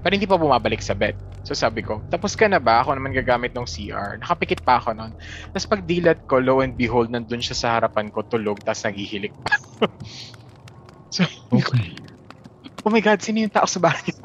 [0.00, 1.12] Pero hindi pa bumabalik sa bed.
[1.44, 2.80] So sabi ko, tapos ka na ba?
[2.80, 4.20] Ako naman gagamit ng CR.
[4.20, 5.12] Nakapikit pa ako nun.
[5.52, 9.32] Tapos pag dilat ko, lo and behold, nandun siya sa harapan ko, tulog, tapos naghihilik
[9.44, 9.56] pa.
[11.14, 11.96] so, Okay.
[12.84, 14.16] oh my God, sino yung tao sa banyo?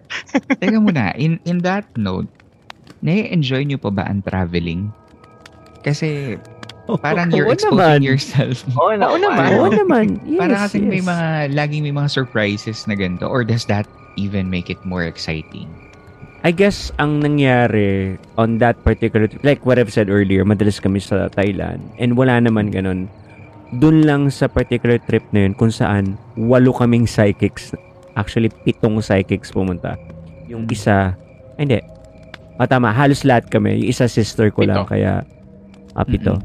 [0.60, 2.28] Teka muna, in, in that note,
[3.00, 4.92] nai-enjoy nyo pa ba ang traveling?
[5.84, 6.36] Kasi
[7.00, 8.00] parang you're Oo exposing naman.
[8.04, 8.64] yourself.
[8.76, 9.48] Oo Oo naman.
[9.56, 10.06] Oo naman.
[10.24, 11.08] Yes, parang kasi may yes.
[11.08, 13.24] mga, laging may mga surprises na ganito.
[13.24, 15.70] Or does that even make it more exciting?
[16.44, 21.32] I guess ang nangyari on that particular like what I've said earlier, madalas kami sa
[21.32, 23.08] Thailand and wala naman ganun.
[23.80, 27.72] Doon lang sa particular trip na yun kung saan walo kaming psychics.
[28.14, 29.96] Actually, pitong psychics pumunta.
[30.46, 31.16] Yung isa,
[31.56, 31.80] ay, hindi.
[32.60, 33.82] Ah, tama, halos lahat kami.
[33.82, 34.94] Yung isa sister ko lang, Pito.
[34.94, 35.26] kaya
[35.98, 36.38] ah, pito.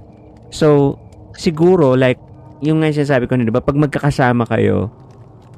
[0.50, 0.98] So,
[1.38, 2.18] siguro, like,
[2.66, 4.90] yung nga sinasabi ko na, di ba, pag magkakasama kayo,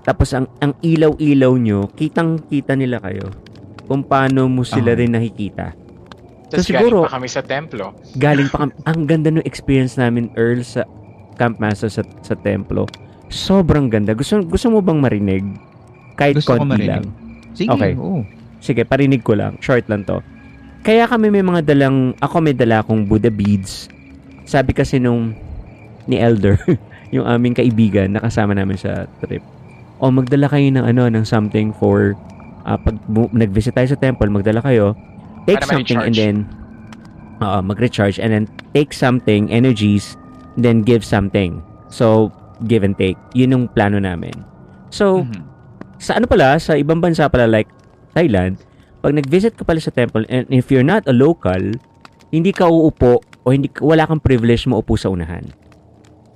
[0.01, 3.29] tapos ang, ang ilaw-ilaw nyo, kitang-kita nila kayo
[3.85, 4.97] kung paano mo sila Ah.
[4.97, 5.77] rin nakikita.
[6.47, 7.85] Tapos siguro- galing pa kami sa templo.
[8.13, 10.83] Galing pa kami, ang ganda ng experience namin, Earl, sa
[11.35, 12.85] Camp Master sa, sa templo.
[13.27, 14.11] Sobrang ganda.
[14.11, 15.43] Gusto gusto mo bang marinig?
[16.13, 16.91] Kahit Gusto ko konti marinig.
[16.91, 17.05] lang.
[17.53, 17.93] Sige, Okay.
[17.95, 18.21] oo.
[18.59, 19.55] Sige, parinig ko lang.
[19.57, 20.19] Short lang to.
[20.81, 23.87] Kaya kami may mga dalang, ako may dala akong Buddha beads.
[24.43, 25.31] Sabi kasi nung
[26.03, 26.59] ni Elder,
[27.15, 29.41] yung aming kaibigan na kasama namin sa trip.
[30.01, 32.17] O magdala kayo ng ano, ng something for
[32.65, 34.97] ah, pag bu- nag-visit tayo sa temple, magdala kayo.
[35.45, 36.35] Take Para something and then
[37.41, 40.17] oo, mag-recharge and then take something, energies,
[40.57, 41.61] then give something.
[41.89, 42.29] So,
[42.69, 43.17] give and take.
[43.33, 44.33] Yun yung plano namin.
[44.93, 45.41] So, Mhm.
[45.97, 47.69] sa ano pala, sa ibang bansa pala like
[48.13, 48.61] Thailand,
[49.01, 51.57] pag nag-visit ka pala sa temple and if you're not a local,
[52.29, 55.41] hindi ka uupo o hindi wala kang privilege mo upo sa unahan.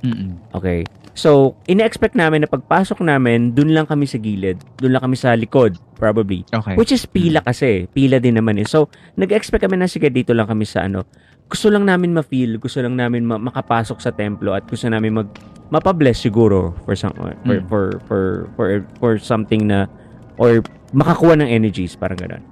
[0.01, 0.33] Mm-mm.
[0.53, 0.81] Okay?
[1.15, 4.59] So, ina-expect namin na pagpasok namin, dun lang kami sa gilid.
[4.75, 6.43] Dun lang kami sa likod, probably.
[6.51, 6.75] Okay.
[6.75, 7.87] Which is pila kasi.
[7.87, 8.67] Pila din naman eh.
[8.67, 11.07] So, nag-expect kami na sige dito lang kami sa ano.
[11.47, 15.29] Gusto lang namin ma-feel, gusto lang namin ma- makapasok sa templo at gusto namin mag
[15.65, 17.65] mapabless siguro for some for, Mm.
[17.65, 18.21] for, for
[18.53, 18.67] for
[19.01, 19.89] for something na
[20.37, 20.61] or
[20.91, 22.43] makakuha ng energies parang gano'n.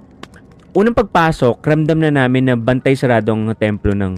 [0.74, 4.14] Unang pagpasok, ramdam na namin na bantay sarado ang templo ng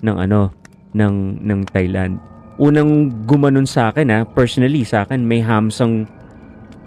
[0.00, 0.52] ng ano
[0.92, 2.16] ng ng Thailand.
[2.58, 6.10] Unang gumanon sa akin ha, personally sa akin may hamsang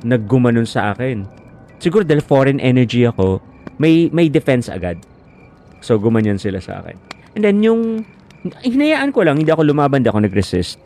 [0.03, 1.23] naggumanon sa akin.
[1.79, 3.39] Siguro dahil foreign energy ako,
[3.79, 4.99] may may defense agad.
[5.79, 6.95] So gumanyan sila sa akin.
[7.33, 8.03] And then yung
[8.43, 10.77] hinayaan ko lang, hindi ako lumaban, hindi ako nag-resist.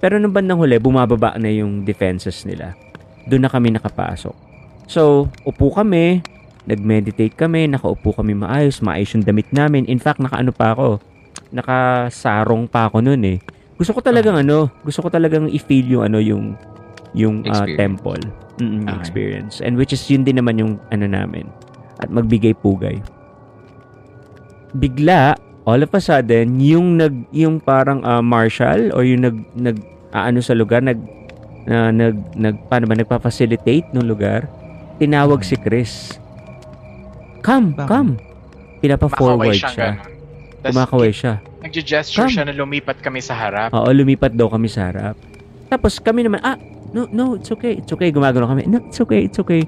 [0.00, 2.72] Pero nung bandang huli, bumababa na yung defenses nila.
[3.28, 4.32] Doon na kami nakapasok.
[4.88, 6.24] So, upo kami,
[6.64, 9.84] nag-meditate kami, nakaupo kami maayos, maayos yung damit namin.
[9.86, 11.04] In fact, nakaano pa ako,
[11.52, 13.38] nakasarong pa ako noon eh.
[13.80, 16.52] Gusto ko talagang ano, gusto ko talagang i-feel yung ano yung
[17.10, 17.80] yung Experience.
[17.80, 18.22] temple.
[18.60, 18.94] Mm, Okay.
[18.94, 19.54] experience.
[19.58, 21.48] And which is yun din naman yung ano namin.
[21.96, 23.00] At magbigay pugay.
[24.70, 29.80] Bigla, all of a sudden, yung nag yung parang ah, marshal or yung nag nag
[30.12, 31.00] ah, ano sa lugar, nag
[31.64, 34.46] na nag nag paano ba nagpa-facilitate ng lugar,
[34.96, 36.20] tinawag si Chris.
[37.40, 37.88] Come, Bakit?
[37.88, 38.12] come.
[38.78, 39.98] Pinapa-forward siya.
[40.62, 41.40] Kumakaway siya.
[41.60, 42.32] Nagje-gesture Come.
[42.32, 43.70] siya na lumipat kami sa harap.
[43.70, 45.14] Oo, lumipat daw kami sa harap.
[45.68, 46.56] Tapos kami naman, ah,
[46.90, 48.08] no, no, it's okay, it's okay.
[48.08, 49.62] Gumagano kami, no, it's okay, it's okay.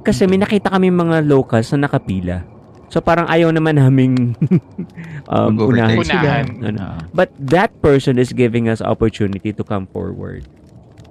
[0.00, 2.46] Kasi may nakita kami mga locals na nakapila.
[2.86, 4.38] So parang ayaw naman naming
[5.28, 6.22] um, unahan sila.
[6.22, 6.46] Unahan.
[6.62, 6.82] Ano.
[7.10, 10.46] But that person is giving us opportunity to come forward.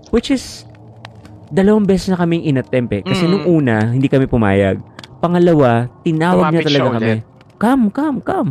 [0.10, 0.64] Which is,
[1.52, 3.04] dalawang beses na kaming inattempt eh.
[3.04, 3.30] Kasi Mm.
[3.30, 4.80] nung una, hindi kami pumayag.
[5.20, 7.04] Pangalawa, tinawag niya Lumapit talaga kami.
[7.12, 7.22] ulit.
[7.56, 8.50] Come, come, come.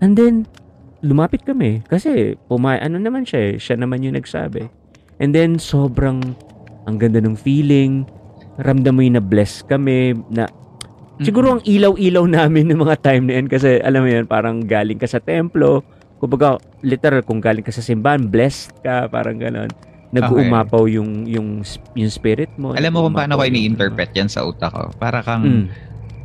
[0.00, 0.50] And then,
[1.02, 1.82] lumapit kami.
[1.84, 3.54] Kasi, pumay, ano naman siya eh.
[3.58, 4.70] Siya naman yung nagsabi.
[5.18, 6.34] And then, sobrang,
[6.86, 8.06] ang ganda ng feeling.
[8.58, 10.14] Ramdam mo yung na-bless kami.
[10.30, 10.46] Na,
[11.22, 14.98] Siguro ang ilaw-ilaw namin ng mga time na yan kasi alam mo yan, parang galing
[14.98, 15.86] ka sa templo.
[16.18, 19.70] Kumbaga, literal, kung galing ka sa simbahan, blessed ka, parang ganon.
[20.10, 21.62] Nag-uumapaw yung, yung,
[21.94, 22.74] yung spirit mo.
[22.74, 24.90] Alam mo kung paano ko ini-interpret yan sa utak ko.
[24.98, 25.66] Para kang, Mm.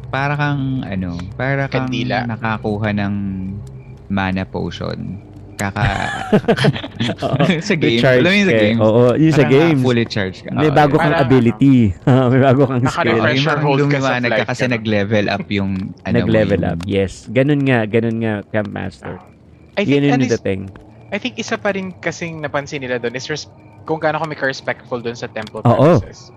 [0.10, 2.26] para kang, ano, para kang Kandila.
[2.26, 3.14] nakakuha ng
[4.08, 5.22] mana potion.
[5.58, 5.82] Kaka,
[7.66, 7.98] sa game.
[7.98, 8.62] Recharge Alam mo yung sa ka.
[8.62, 8.78] game?
[8.78, 9.78] Oo, yung sa Parang game.
[9.82, 10.50] Fully charged ka.
[10.54, 11.98] May bago kang ability.
[12.30, 13.18] May bago kang skill.
[13.18, 15.72] Naka-refresh Yung Pressure parang hold ka sa flight, kasi nag-level up yung
[16.06, 16.80] ano Nag-level up.
[16.86, 17.26] Yes.
[17.28, 17.90] Ganun nga.
[17.90, 19.18] Ganun nga, Camp Master.
[19.74, 20.62] I think, Yun yun ano yung dating.
[21.10, 23.50] I think isa pa rin kasing napansin nila doon is res-
[23.90, 25.98] kung gaano kami ka-respectful doon sa temple Oo.
[25.98, 26.30] premises.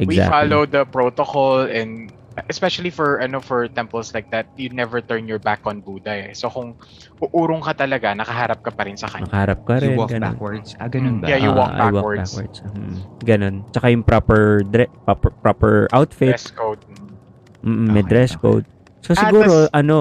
[0.00, 0.26] We Exactly.
[0.26, 2.10] follow the protocol and
[2.48, 6.32] especially for ano for temples like that, you never turn your back on Buddha eh.
[6.36, 6.76] So kung
[7.18, 9.24] uurong ka talaga, nakaharap ka pa rin sa kanya.
[9.26, 9.96] Nakaharap ka rin.
[9.96, 10.24] You walk ganun.
[10.36, 10.68] backwards.
[10.76, 11.26] Ah, ganun ba?
[11.26, 12.30] Yeah, you Ah, walk I walk backwards.
[12.30, 12.56] backwards.
[12.62, 12.94] Mhm.
[13.24, 13.54] Ganun.
[13.72, 16.36] Tsaka yung proper, dre- proper, proper outfit.
[16.36, 16.82] Dress code.
[17.64, 18.42] Mm, may Okay, dress okay.
[18.44, 18.66] code.
[19.00, 19.96] So Ah, siguro, tas- ano,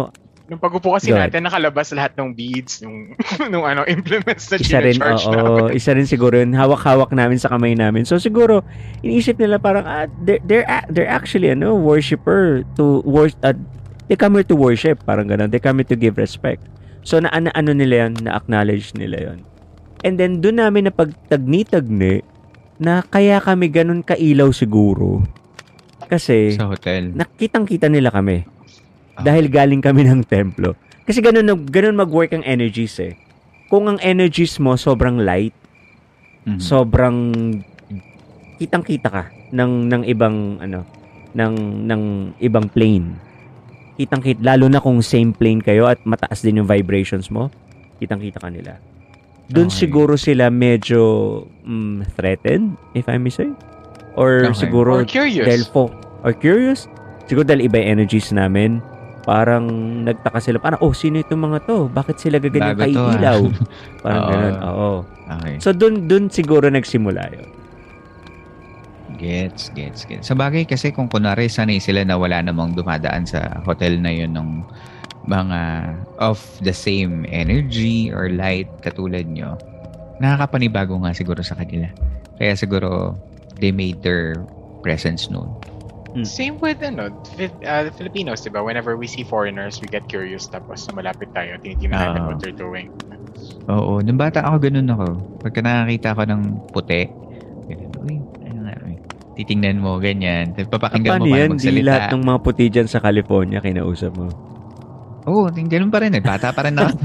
[0.46, 1.34] Nung pag-upo kasi Go ahead.
[1.34, 3.18] natin, nakalabas lahat ng beads, nung,
[3.52, 5.74] nung ano, implements na isa rin, charge oo, namin.
[5.74, 8.06] isa rin siguro yun, hawak-hawak namin sa kamay namin.
[8.06, 8.62] So siguro,
[9.02, 13.58] iniisip nila parang, ah, they're, they're, they're actually, ano, worshipper to, wor- uh,
[14.06, 15.50] they come here to worship, parang ganun.
[15.50, 16.62] They come here to give respect.
[17.02, 19.40] So na, na ano nila yun, na-acknowledge nila yun.
[20.06, 22.22] And then, doon namin na pagtagni-tagni,
[22.78, 25.26] na kaya kami ganun kailaw siguro.
[26.06, 27.18] Kasi, Sa hotel.
[27.18, 28.46] nakitang-kita nila kami.
[29.16, 29.24] Ah.
[29.24, 30.76] Dahil galing kami ng templo.
[31.04, 33.16] Kasi ganun, ganun mag-work ang energies eh.
[33.66, 35.54] Kung ang energies mo sobrang light,
[36.46, 36.60] Mhm.
[36.60, 37.18] sobrang
[38.56, 40.86] kitang-kita ka ng ng ibang ano
[41.32, 41.54] ng
[41.86, 42.02] ng
[42.40, 43.18] ibang plane.
[43.96, 47.52] Kitang-kita lalo na kung same plane kayo at mataas din yung vibrations mo,
[47.98, 48.80] kitang-kita ka nila.
[49.46, 49.86] Doon Okay.
[49.86, 51.02] siguro sila medyo
[51.62, 53.52] mm, threatened, if I may say.
[54.16, 54.66] Or Okay.
[54.66, 55.46] siguro Or curious.
[55.46, 56.88] dahil fo- or curious.
[57.26, 58.80] Siguro dahil iba energies namin.
[59.26, 59.66] Parang
[60.06, 61.90] nagtaka sila, parang, oh, sino itong mga to?
[61.90, 63.16] Bakit sila gaganyan Bago kay to, ah.
[63.18, 63.40] ilaw?
[64.06, 64.30] Parang Oo.
[64.30, 64.92] ganun, oo.
[65.26, 65.56] Okay.
[65.58, 67.50] So, dun, dun siguro nagsimula yun.
[69.18, 70.30] Gets, gets, gets.
[70.30, 74.38] Sa bagay kasi kung kunwari sanay sila na wala namang dumadaan sa hotel na yun
[74.38, 74.62] ng
[75.26, 75.90] mga
[76.22, 79.58] of the same energy or light katulad nyo,
[80.22, 81.90] nakakapanibago nga siguro sa kanila.
[82.38, 83.18] Kaya siguro
[83.58, 84.38] they made their
[84.86, 85.50] presence known.
[86.24, 88.64] Same with ano, uh, the Filipinos, di ba?
[88.64, 92.28] Whenever we see foreigners, we get curious tapos na malapit tayo, tinitingnan natin Oo.
[92.32, 92.88] what they're doing.
[93.68, 95.08] Oo, nung bata ako ganun ako.
[95.44, 96.42] Pagka nakakita ako ng
[96.72, 97.04] puti,
[97.68, 98.96] ganun, uy, ano nga, uy.
[99.36, 100.56] Titingnan mo, ganyan.
[100.56, 101.50] Tapos Papakinggan Paano mo paano yan?
[101.52, 101.88] Di magsalita.
[101.92, 104.32] lahat ng mga puti dyan sa California kinausap mo.
[105.26, 106.24] Oo, oh, ganun pa rin eh.
[106.24, 106.96] Bata pa rin ako.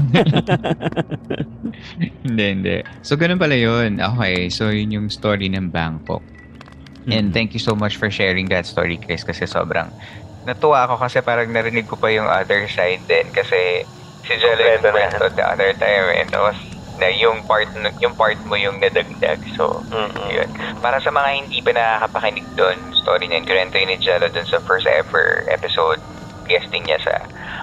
[2.23, 2.77] hindi, hindi.
[3.01, 3.97] So, ganun pala yun.
[3.97, 6.21] Okay, so yun yung story ng Bangkok.
[7.09, 9.89] And thank you so much for sharing that story, Chris, kasi sobrang
[10.41, 13.85] Natuwa ako kasi parang narinig ko pa yung other side din kasi
[14.25, 16.57] si yung kwento the other time and was
[16.97, 17.69] na yung part
[18.01, 19.41] yung part mo yung nadagdag.
[19.57, 19.85] So,
[20.29, 20.49] yun.
[20.81, 24.89] Para sa mga hindi pa nakakapakinig doon, story niya, kwento ni Jello doon sa first
[24.89, 26.01] ever episode
[26.49, 27.13] guesting niya sa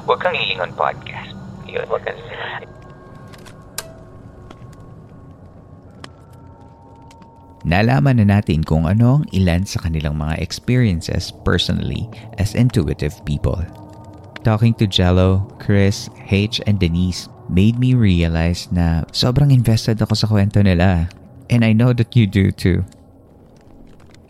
[0.07, 1.34] Huwag Kang Lilingon podcast.
[1.66, 2.18] Yun, Huwag Kang
[7.69, 12.09] Nalaman na natin kung ano ang ilan sa kanilang mga experiences personally
[12.41, 13.61] as intuitive people.
[14.41, 20.25] Talking to Jello, Chris, H, and Denise made me realize na sobrang invested ako sa
[20.33, 21.12] kwento nila.
[21.53, 22.89] And I know that you do too.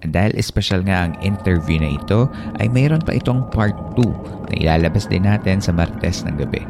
[0.03, 2.26] Dahil espesyal nga ang interview na ito,
[2.59, 6.66] ay mayroon pa itong part 2 na ilalabas din natin sa Martes ng gabi.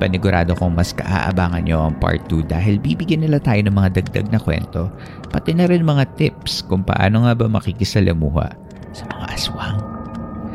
[0.00, 4.32] Panigurado kong mas kaaabangan nyo ang part 2 dahil bibigyan nila tayo ng mga dagdag
[4.32, 4.88] na kwento,
[5.28, 8.48] pati na rin mga tips kung paano nga ba makikisalamuha
[8.96, 9.78] sa mga aswang.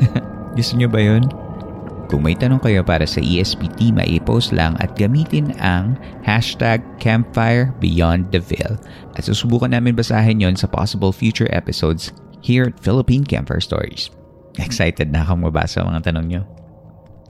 [0.57, 1.29] Gusto nyo ba yun?
[2.05, 7.73] Kung may tanong kayo para sa E ESPT, maipost lang at gamitin ang hashtag Campfire
[7.81, 8.77] Beyond the Veil.
[9.17, 12.13] At susubukan namin basahin yon sa possible future episodes
[12.45, 14.13] here at Philippine Campfire Stories.
[14.61, 16.41] Excited na akong mabasa ang mga tanong nyo.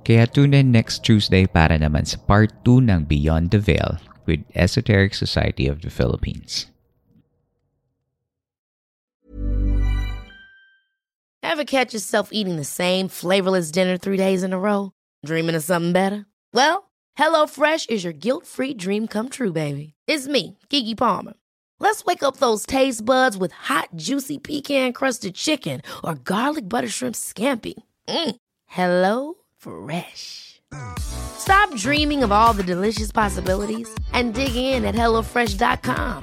[0.06, 3.98] Kaya tune in next Tuesday para naman sa part 2 ng Beyond the Veil
[4.30, 6.70] with Esoteric Society of the Philippines.
[11.42, 14.94] Ever catch yourself eating the same flavorless dinner three days in a row?
[15.26, 16.30] Dreaming of something better?
[16.54, 19.98] Well, HelloFresh is your guilt-free dream come true, baby.
[20.06, 21.34] It's me, Kiki Palmer.
[21.82, 27.16] Let's wake up those taste buds with hot, juicy pecan-crusted chicken or garlic butter shrimp
[27.16, 27.74] scampi.
[28.08, 28.36] Mm.
[28.66, 30.62] Hello Fresh.
[31.42, 36.22] Stop dreaming of all the delicious possibilities and dig in at HelloFresh.com.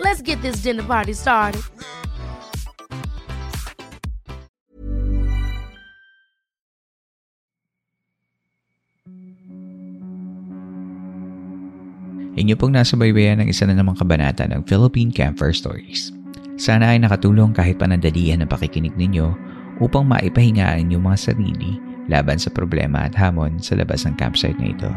[0.00, 1.60] Let's get this dinner party started.
[12.32, 16.08] Inyo pong nasa baybayan ng isa na namang kabanata ng Philippine Campfire Stories.
[16.56, 19.36] Sana ay nakatulong kahit panandalian ang pakikinig ninyo
[19.84, 24.72] upang maipahingaan yung mga sarili laban sa problema at hamon sa labas ng campsite na
[24.74, 24.90] ito.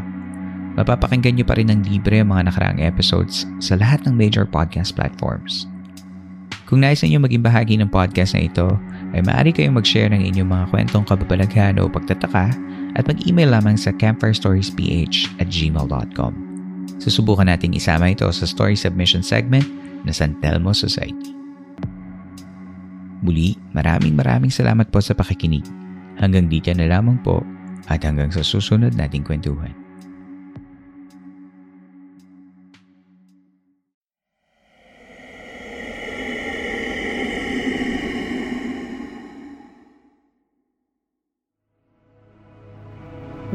[0.76, 4.92] Mapapakinggan nyo pa rin ng libre ang mga nakaraang episodes sa lahat ng major podcast
[4.92, 5.64] platforms.
[6.66, 8.66] Kung nais ninyo maging bahagi ng podcast na ito,
[9.14, 12.52] ay maaari kayong mag-share ng inyong mga kwentong kababalaghan o pagtataka
[12.98, 14.74] at mag-email lamang sa campfirestoriesph
[15.38, 16.32] at gmail.com.
[16.98, 19.64] Susubukan nating isama ito sa story submission segment
[20.02, 21.32] na San Telmo Society.
[23.22, 25.85] Muli, maraming maraming salamat po sa pakikinig.
[26.16, 27.44] Hanggang dito na lamang po
[27.92, 29.72] at hanggang sa susunod nating kwentuhan.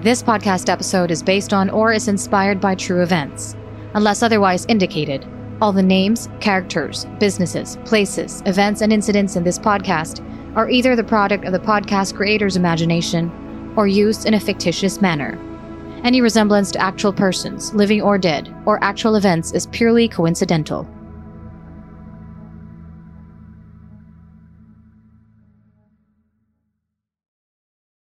[0.02, 3.56] This podcast episode is based on or is inspired by true events.
[3.94, 5.28] Unless otherwise indicated,
[5.62, 10.26] all the names, characters, businesses, places, events, and incidents in this podcast
[10.56, 15.40] are either the product of the podcast creator's imagination or used in a fictitious manner.
[16.04, 20.88] Any resemblance to actual persons, living or dead, or actual events is purely coincidental.